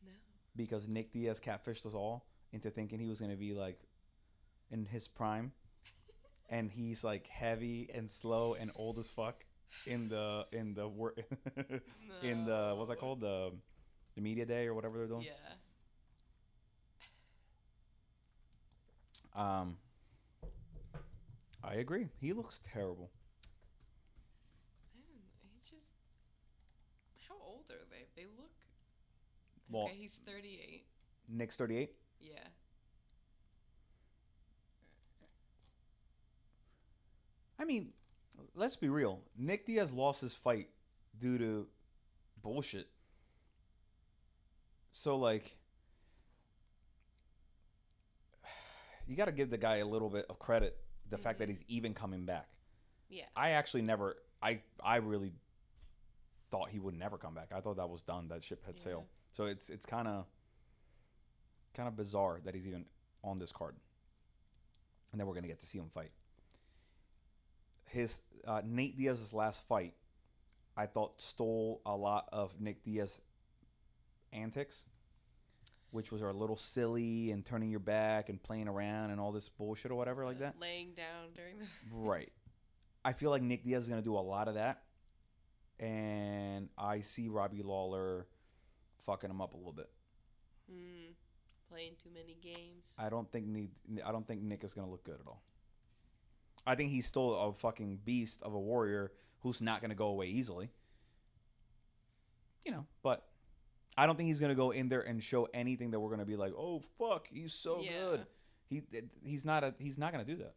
[0.04, 0.10] no.
[0.56, 3.78] because Nick Diaz catfished us all into thinking he was going to be like
[4.70, 5.52] in his prime,
[6.50, 9.44] and he's like heavy and slow and old as fuck
[9.86, 11.14] in the in the wor-
[12.22, 13.52] in the what's that called the
[14.14, 15.22] the media day or whatever they're doing.
[15.22, 15.54] Yeah.
[19.34, 19.76] Um,
[21.62, 22.08] I agree.
[22.20, 23.10] He looks terrible.
[24.94, 25.74] Man, he just.
[27.28, 28.06] How old are they?
[28.16, 28.50] They look.
[29.68, 30.84] Well- okay, he's 38.
[31.28, 31.94] Nick's thirty eight.
[32.20, 32.48] Yeah.
[37.58, 37.92] I mean,
[38.54, 39.20] let's be real.
[39.36, 40.68] Nick Diaz lost his fight
[41.18, 41.66] due to
[42.42, 42.88] bullshit.
[44.92, 45.56] So like
[49.06, 50.76] you got to give the guy a little bit of credit
[51.08, 51.52] the fact that Mhm.
[51.52, 52.48] he's even coming back.
[53.08, 53.26] Yeah.
[53.34, 55.32] I actually never I I really
[56.50, 57.52] thought he would never come back.
[57.52, 58.28] I thought that was done.
[58.28, 58.82] That ship had Yeah.
[58.84, 59.08] sailed.
[59.32, 60.26] So it's it's kind of
[61.74, 62.88] kind of bizarre that he's even
[63.22, 63.76] on this card.
[65.12, 66.12] And then we're going to get to see him fight.
[67.90, 69.94] His uh, Nate Diaz's last fight
[70.80, 73.20] I thought stole a lot of Nick Diaz
[74.32, 74.84] antics,
[75.90, 79.48] which was a little silly and turning your back and playing around and all this
[79.48, 80.54] bullshit or whatever like that.
[80.58, 81.66] Laying down during the.
[81.92, 82.32] Right.
[83.04, 84.82] I feel like Nick Diaz is going to do a lot of that.
[85.78, 88.26] And I see Robbie Lawler
[89.04, 89.90] fucking him up a little bit.
[90.70, 91.12] Hmm.
[91.68, 92.86] Playing too many games.
[92.98, 93.70] I don't think Nick,
[94.04, 95.42] I don't think Nick is going to look good at all.
[96.66, 100.06] I think he's still a fucking beast of a warrior who's not going to go
[100.08, 100.70] away easily.
[102.64, 103.24] You know, but
[103.96, 106.20] I don't think he's going to go in there and show anything that we're going
[106.20, 107.90] to be like, "Oh fuck, he's so Yeah.
[108.10, 108.26] good."
[108.68, 108.82] He
[109.24, 110.54] he's not a he's not going to do that.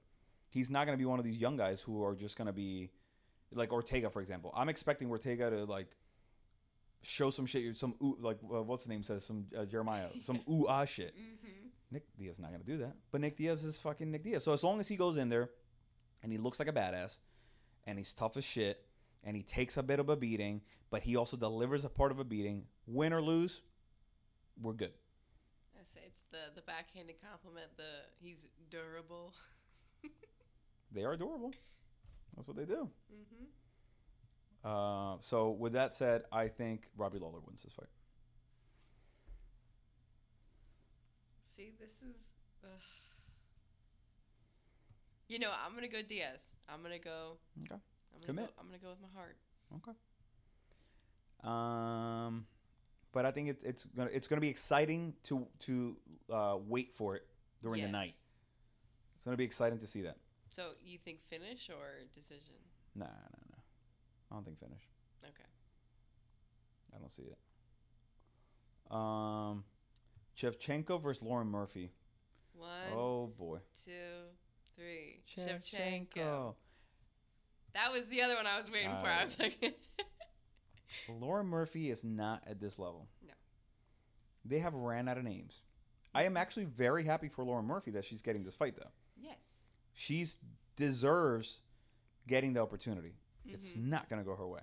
[0.49, 2.53] He's not going to be one of these young guys who are just going to
[2.53, 2.91] be
[3.53, 4.51] like Ortega, for example.
[4.55, 5.87] I'm expecting Ortega to like
[7.01, 10.41] show some shit, some ooh, like uh, what's the name says, some uh, Jeremiah, some
[10.49, 11.15] ooh ah shit.
[11.17, 11.67] Mm-hmm.
[11.91, 12.95] Nick Diaz is not gonna do that.
[13.11, 14.43] But Nick Diaz is fucking Nick Diaz.
[14.43, 15.49] So as long as he goes in there
[16.23, 17.17] and he looks like a badass
[17.85, 18.85] and he's tough as shit
[19.23, 22.19] and he takes a bit of a beating, but he also delivers a part of
[22.19, 23.61] a beating, win or lose,
[24.61, 24.93] we're good.
[25.79, 27.67] I say it's the the backhanded compliment.
[27.77, 27.83] The
[28.19, 29.33] he's durable.
[30.93, 31.51] They are adorable.
[32.35, 32.87] That's what they do.
[33.11, 34.69] Mm-hmm.
[34.69, 37.87] Uh, so with that said, I think Robbie Lawler wins this fight.
[41.55, 42.29] See, this is.
[42.63, 42.69] Ugh.
[45.33, 46.41] You know, I'm gonna go Diaz.
[46.69, 47.37] I'm gonna go.
[47.63, 47.73] Okay.
[47.73, 48.45] I'm gonna Commit.
[48.45, 49.35] Go, I'm gonna go with my heart.
[49.77, 49.97] Okay.
[51.43, 52.45] Um,
[53.11, 55.97] but I think it, it's gonna it's gonna be exciting to to
[56.31, 57.25] uh, wait for it
[57.63, 58.13] during the night.
[58.13, 58.27] Yes.
[59.15, 60.17] It's gonna be exciting to see that.
[60.51, 62.53] So you think finish or decision?
[62.93, 63.57] Nah, no, no.
[64.29, 64.83] I don't think finish.
[65.23, 65.49] Okay.
[66.95, 67.39] I don't see it.
[68.95, 69.63] Um,
[70.37, 71.91] Shevchenko versus Lauren Murphy.
[72.53, 73.91] One, oh boy, two,
[74.75, 75.21] three.
[75.37, 76.55] Shevchenko.
[77.73, 79.09] That was the other one I was waiting for.
[79.09, 79.79] I was like,
[81.09, 83.07] Lauren Murphy is not at this level.
[83.25, 83.33] No.
[84.45, 85.61] They have ran out of names.
[86.13, 88.91] I am actually very happy for Lauren Murphy that she's getting this fight though.
[89.19, 89.37] yes.
[89.95, 90.37] She's
[90.75, 91.61] deserves
[92.27, 93.13] getting the opportunity.
[93.45, 93.85] It's Mhm.
[93.85, 94.61] not gonna go her way.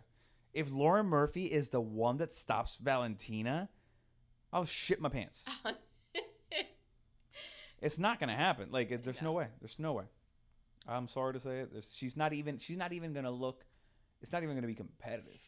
[0.53, 3.69] If Lauren Murphy is the one that stops Valentina,
[4.53, 5.45] I'll shit my pants.
[7.81, 8.71] It's not gonna happen.
[8.71, 9.33] Like, it, there's no No.
[9.39, 9.49] way.
[9.61, 10.05] There's no way.
[10.87, 11.73] I'm sorry to say it.
[11.73, 12.59] There's, she's not even.
[12.59, 13.65] She's not even gonna look.
[14.21, 15.41] It's not even gonna be competitive.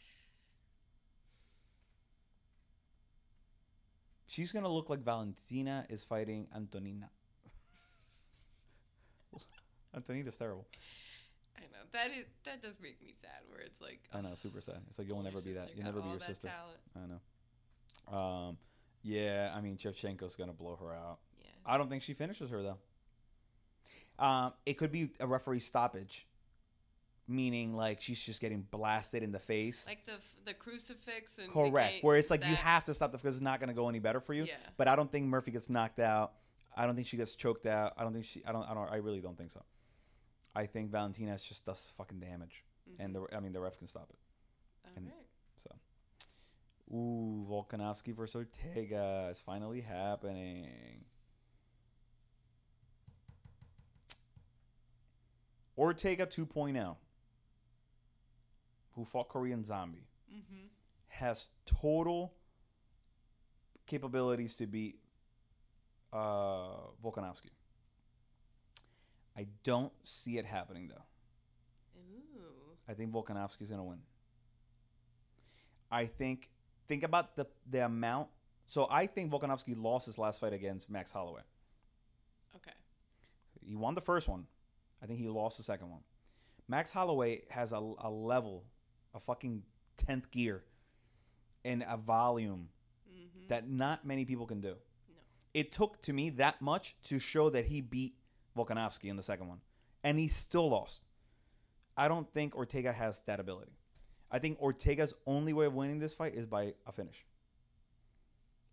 [4.26, 7.10] She's gonna look like Valentina is fighting Antonina.
[9.94, 10.66] Antonina's terrible.
[11.56, 13.42] I know that is that does make me sad.
[13.48, 14.80] Where it's like, I know, super sad.
[14.88, 15.70] It's like you'll never be that.
[15.76, 16.48] You'll never be your sister.
[16.48, 16.78] talent.
[16.96, 17.06] I
[18.14, 18.18] know.
[18.18, 18.56] Um,
[19.02, 21.18] yeah, I mean, Shevchenko's gonna blow her out.
[21.64, 22.78] I don't think she finishes her though.
[24.18, 26.26] Um, it could be a referee stoppage,
[27.26, 29.84] meaning like she's just getting blasted in the face.
[29.86, 31.92] Like the the crucifix and Correct.
[31.94, 33.98] gate, Where it's like you have to stop the because it's not gonna go any
[33.98, 34.44] better for you.
[34.44, 34.54] Yeah.
[34.76, 36.32] But I don't think Murphy gets knocked out.
[36.76, 37.94] I don't think she gets choked out.
[37.96, 38.42] I don't think she.
[38.46, 38.64] I don't.
[38.64, 38.90] I don't.
[38.90, 39.62] I really don't think so.
[40.54, 42.64] I think Valentina just does fucking damage,
[42.98, 43.26] and the.
[43.34, 44.18] I mean, the ref can stop it.
[44.86, 45.16] All and- right.
[46.92, 51.04] Ooh, Volkanovski versus Ortega is finally happening.
[55.76, 56.96] Ortega 2.0,
[58.94, 60.66] who fought Korean Zombie, Mm-hmm.
[61.08, 62.32] has total
[63.86, 64.98] capabilities to beat
[66.10, 67.50] uh, Volkanovski.
[69.36, 71.02] I don't see it happening though.
[71.98, 72.76] Ooh.
[72.88, 73.98] I think Volkanovski's gonna win.
[75.90, 76.48] I think
[76.88, 78.28] think about the the amount.
[78.66, 81.42] So I think Volkanovski lost his last fight against Max Holloway.
[82.56, 82.72] Okay.
[83.66, 84.46] He won the first one.
[85.02, 86.00] I think he lost the second one.
[86.68, 88.64] Max Holloway has a, a level,
[89.14, 89.62] a fucking
[89.98, 90.62] tenth gear,
[91.64, 92.68] and a volume
[93.12, 93.48] Mm-hmm.
[93.48, 94.68] that not many people can do.
[94.70, 94.74] No.
[95.52, 98.14] It took to me that much to show that he beat
[98.56, 99.60] Volkanovski in the second one,
[100.02, 101.02] and he still lost.
[101.94, 103.72] I don't think Ortega has that ability.
[104.30, 107.26] I think Ortega's only way of winning this fight is by a finish.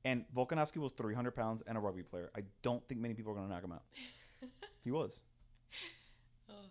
[0.05, 2.31] And Volkanovski was 300 pounds and a rugby player.
[2.33, 3.83] I don't think many people are going to knock him out.
[4.85, 5.19] He was.
[6.49, 6.65] Oh.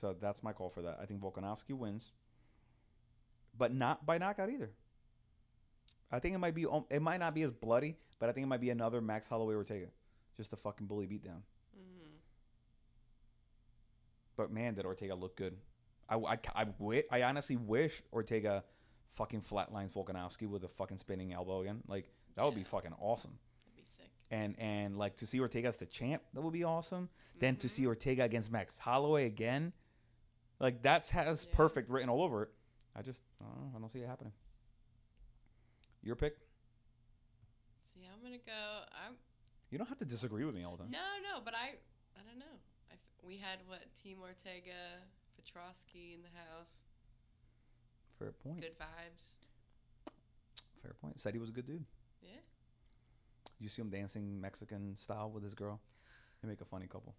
[0.00, 0.98] So that's my call for that.
[1.00, 2.12] I think Volkanovski wins,
[3.56, 4.70] but not by knockout either.
[6.10, 8.44] I think it might be um, it might not be as bloody, but I think
[8.44, 9.86] it might be another Max Holloway Ortega,
[10.36, 11.42] just a fucking bully beatdown.
[11.76, 12.16] Mm-hmm.
[14.36, 15.56] But man, did Ortega look good.
[16.08, 18.64] I I, I, wi- I honestly wish Ortega
[19.14, 21.82] fucking flatlines Volkanovski with a fucking spinning elbow again.
[21.86, 22.06] Like
[22.36, 23.38] that would be fucking awesome.
[24.30, 24.58] That'd be sick.
[24.58, 27.08] And and like to see Ortega as the champ, that would be awesome.
[27.38, 27.88] Then to see mm-hmm.
[27.88, 29.72] Ortega against Max Holloway again,
[30.58, 31.56] like that's has Yeah.
[31.56, 32.50] perfect written all over it.
[32.94, 34.32] I just I don't, know, I don't see it happening.
[36.02, 36.36] Your pick.
[37.94, 38.82] See, I'm gonna go.
[39.06, 39.14] I'm
[39.70, 40.90] You don't have to disagree with me all the time.
[40.92, 41.76] no, no, but I,
[42.16, 42.58] I don't know.
[42.90, 42.94] I
[43.26, 45.04] we had what Team Ortega,
[45.38, 46.80] Petrosky in the house.
[48.18, 48.60] Fair point.
[48.60, 49.36] Good vibes.
[50.82, 51.20] Fair point.
[51.20, 51.84] Said he was a good dude.
[52.22, 52.30] Yeah.
[53.60, 55.80] You see him dancing Mexican style with his girl.
[56.42, 57.14] They make a funny couple.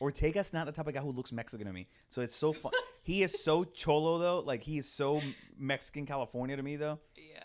[0.00, 1.88] Ortega's not the type of guy who looks Mexican to me.
[2.10, 2.72] So it's so fun.
[3.02, 4.40] he is so cholo though.
[4.40, 5.22] Like he is so
[5.58, 6.98] Mexican California to me though.
[7.16, 7.40] Yeah.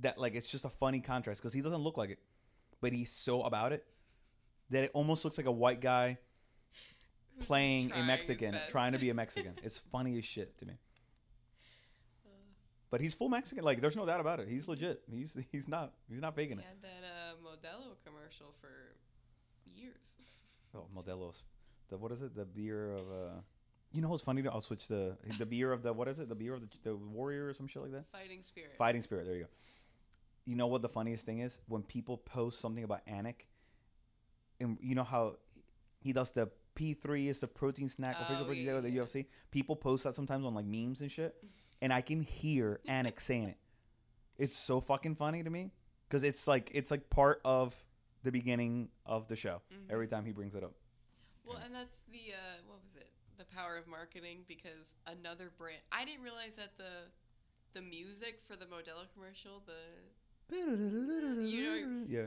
[0.00, 2.18] That like it's just a funny contrast because he doesn't look like it,
[2.80, 3.84] but he's so about it
[4.70, 6.18] that it almost looks like a white guy
[7.46, 9.54] playing a Mexican, trying to be a Mexican.
[9.62, 10.74] it's funny as shit to me.
[12.94, 13.64] But he's full Mexican.
[13.64, 14.46] Like there's no doubt about it.
[14.46, 15.02] He's legit.
[15.10, 16.66] He's he's not he's not faking he it.
[16.68, 18.68] had that uh, Modelo commercial for
[19.74, 20.14] years.
[20.72, 21.42] Oh, Modelo's.
[21.90, 22.36] The what is it?
[22.36, 23.40] The beer of uh.
[23.90, 24.46] You know what's funny?
[24.46, 26.28] I'll switch the the beer of the what is it?
[26.28, 28.04] The beer of the, the warrior or some shit like that.
[28.12, 28.76] Fighting spirit.
[28.78, 29.26] Fighting spirit.
[29.26, 29.48] There you go.
[30.44, 33.46] You know what the funniest thing is when people post something about Anik,
[34.60, 35.34] and you know how
[35.98, 38.82] he does the P three is the protein snack official Oh, protein yeah, snack of
[38.84, 39.02] the yeah.
[39.02, 39.26] UFC.
[39.50, 41.34] People post that sometimes on like memes and shit,
[41.84, 43.58] and I can hear Anik saying it.
[44.38, 45.70] It's so fucking funny to me
[46.08, 47.74] because it's like it's like part of
[48.22, 49.90] the beginning of the show Mhm.
[49.90, 50.72] every time he brings it up.
[51.44, 53.10] Well, and that's the uh, what was it?
[53.36, 55.82] The power of marketing because another brand.
[55.92, 57.10] I didn't realize that the
[57.74, 62.26] the music for the Modelo commercial, the You know, yeah,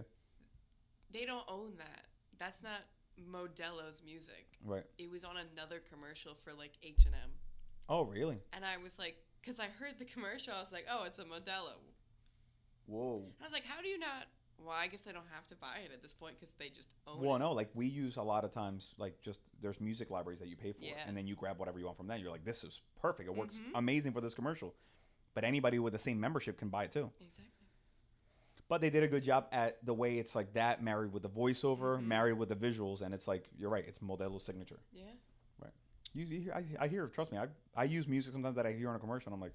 [1.11, 2.05] they don't own that.
[2.37, 2.81] That's not
[3.19, 4.45] Modelo's music.
[4.63, 4.83] right.
[4.99, 7.31] It was on another commercial for like H and M,
[7.89, 8.39] Oh, really?
[8.53, 11.23] and I was like, because I heard the commercial, I was like, oh, it's a
[11.23, 11.75] Modelo.
[12.87, 13.17] Whoa.
[13.17, 14.27] And I was like, how do you not?
[14.59, 16.95] Well, I guess I don't have to buy it at this point because they just
[17.05, 17.39] own Well, it.
[17.39, 20.55] no, like we use a lot of times, like just there's music libraries that you
[20.55, 20.93] pay for, Yeah.
[21.05, 22.19] and then you grab whatever you want from that.
[22.19, 23.29] You're like, this is perfect.
[23.29, 23.71] It works Mhm.
[23.75, 24.73] amazing for this commercial.
[25.35, 27.11] But anybody with the same membership can buy it too.
[27.21, 27.43] Exactly.
[28.67, 31.29] But they did a good job at the way it's like that married with the
[31.29, 32.05] voiceover, Mhm.
[32.05, 33.85] married with the visuals, and it's like you're right.
[33.87, 34.79] It's Modelo's signature.
[34.91, 35.11] Yeah.
[36.17, 37.05] You, you hear, I, I hear.
[37.07, 37.45] Trust me, I
[37.75, 39.31] I use music sometimes that I hear on a commercial.
[39.31, 39.53] and I'm like,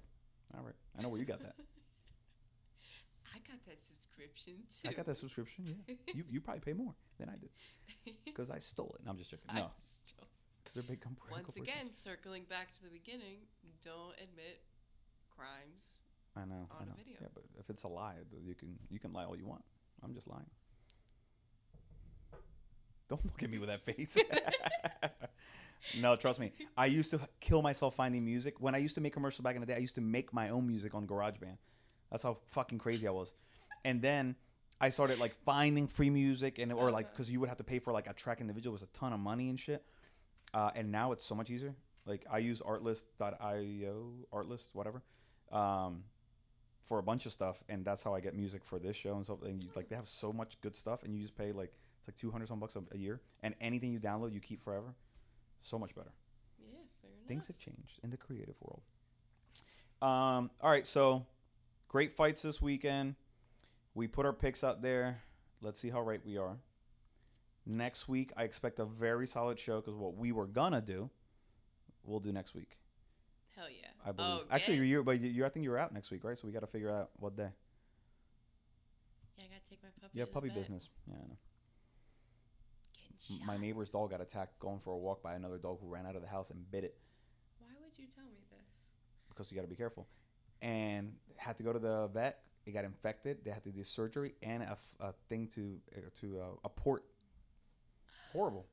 [0.55, 1.55] all right, I know where you got that.
[3.35, 4.87] I got that subscription too.
[4.87, 5.75] I got that subscription.
[5.87, 7.49] Yeah, you you probably pay more than I did
[8.23, 9.05] because I stole it.
[9.05, 9.45] No, I'm just joking.
[9.53, 9.71] No,
[10.63, 11.31] because they're big company.
[11.31, 13.39] Once again, circling back to the beginning,
[13.83, 14.63] don't admit
[15.35, 15.99] crimes.
[16.37, 16.69] I know.
[16.71, 17.17] I on a video.
[17.19, 19.65] Yeah, but if it's a lie, you can you can lie all you want.
[20.01, 20.49] I'm just lying.
[23.09, 24.17] Don't look at me with that face.
[25.99, 26.51] No, trust me.
[26.77, 28.55] I used to kill myself finding music.
[28.59, 30.49] When I used to make commercials back in the day, I used to make my
[30.49, 31.57] own music on GarageBand.
[32.11, 33.33] That's how fucking crazy I was.
[33.83, 34.35] And then
[34.79, 37.79] I started like finding free music and or like because you would have to pay
[37.79, 39.83] for like a track individual was a ton of money and shit.
[40.53, 41.73] Uh, and now it's so much easier.
[42.05, 45.01] Like I use Artlist.io, Artlist, whatever,
[45.51, 46.03] um,
[46.85, 49.23] for a bunch of stuff, and that's how I get music for this show and
[49.23, 49.41] stuff.
[49.43, 52.07] And you, like they have so much good stuff, and you just pay like it's
[52.09, 54.93] like two hundred some bucks a year, and anything you download you keep forever.
[55.63, 56.11] So much better.
[56.59, 57.27] Yeah, fair enough.
[57.27, 58.81] Things have changed in the creative world.
[60.01, 61.25] Um, all right, so
[61.87, 63.15] great fights this weekend.
[63.95, 65.21] We put our picks out there.
[65.61, 66.57] Let's see how right we are.
[67.65, 71.09] Next week, I expect a very solid show because what we were gonna do,
[72.03, 72.77] we'll do next week.
[73.55, 73.87] Hell yeah.
[74.05, 74.41] I believe.
[74.43, 74.83] Oh, Actually, yeah.
[74.83, 76.37] you're, but you, I think you're out next week, right?
[76.37, 77.49] So we got to figure out what day.
[79.37, 80.19] Yeah, I gotta take my puppy.
[80.19, 80.89] Yeah, puppy business.
[81.07, 81.37] Yeah, I know.
[83.45, 86.15] My neighbor's dog got attacked going for a walk by another dog who ran out
[86.15, 86.97] of the house and bit it
[87.59, 88.59] Why would you tell me this?
[89.29, 90.07] because you got to be careful.
[90.61, 92.39] And had to go to the vet.
[92.65, 93.39] It got infected.
[93.43, 97.03] They had to do surgery and a, a thing to uh, to uh, a port.
[98.31, 98.65] Horrible.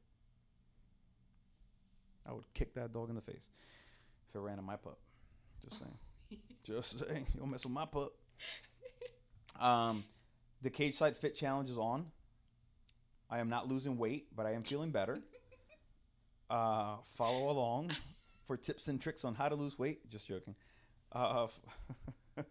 [2.28, 3.48] I would kick that dog in the face
[4.28, 4.98] if it ran in my pup.
[5.68, 5.98] Just saying.
[6.64, 7.26] Just saying.
[7.34, 8.12] You don't mess with my pup.
[9.60, 10.04] Um,
[10.62, 12.06] the cage side fit challenge is on.
[13.30, 15.18] I am not losing weight, but I am feeling better.
[16.50, 17.92] Uh, follow along
[18.48, 20.10] for tips and tricks on how to lose weight.
[20.10, 20.56] Just joking.
[21.12, 21.46] Uh,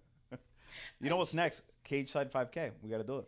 [1.02, 1.64] you know what's next?
[1.84, 2.72] Cage side 5K.
[2.82, 3.26] We got to do it.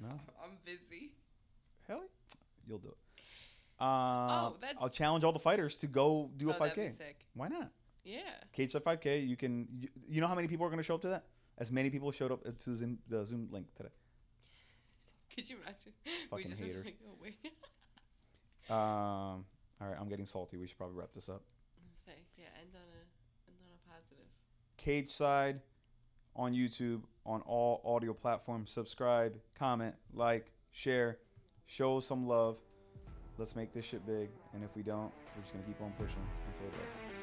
[0.00, 0.08] No,
[0.42, 1.12] I'm busy.
[1.86, 2.36] hell, yeah.
[2.66, 2.96] you'll do it.
[3.78, 6.80] Uh, Oh, that's- I'll challenge all the fighters to go do a oh, that'd be
[6.82, 6.96] 5K.
[6.96, 7.26] sick.
[7.34, 7.70] Why not?
[8.02, 8.20] Yeah.
[8.54, 9.28] Cage Side 5K.
[9.28, 9.68] You can.
[9.78, 11.24] You, you know how many people are going to show up to that?
[11.58, 13.90] As many people showed up to Zoom, the Zoom link today.
[15.34, 15.92] Could you imagine?
[16.30, 16.84] Fucking we just haters.
[16.84, 17.36] Like, oh wait.
[18.68, 19.46] Um.
[19.80, 20.56] All right, I'm getting salty.
[20.56, 21.42] We should probably wrap this up.
[22.06, 22.44] Say yeah.
[22.60, 24.26] End on a end on a positive.
[24.76, 25.60] Cage Side
[26.36, 28.70] on YouTube on all audio platforms.
[28.70, 31.18] Subscribe, comment, like, share,
[31.66, 32.58] show some love.
[33.38, 34.28] Let's make this shit big.
[34.54, 37.19] And if we don't, we're just gonna keep on pushing until it does.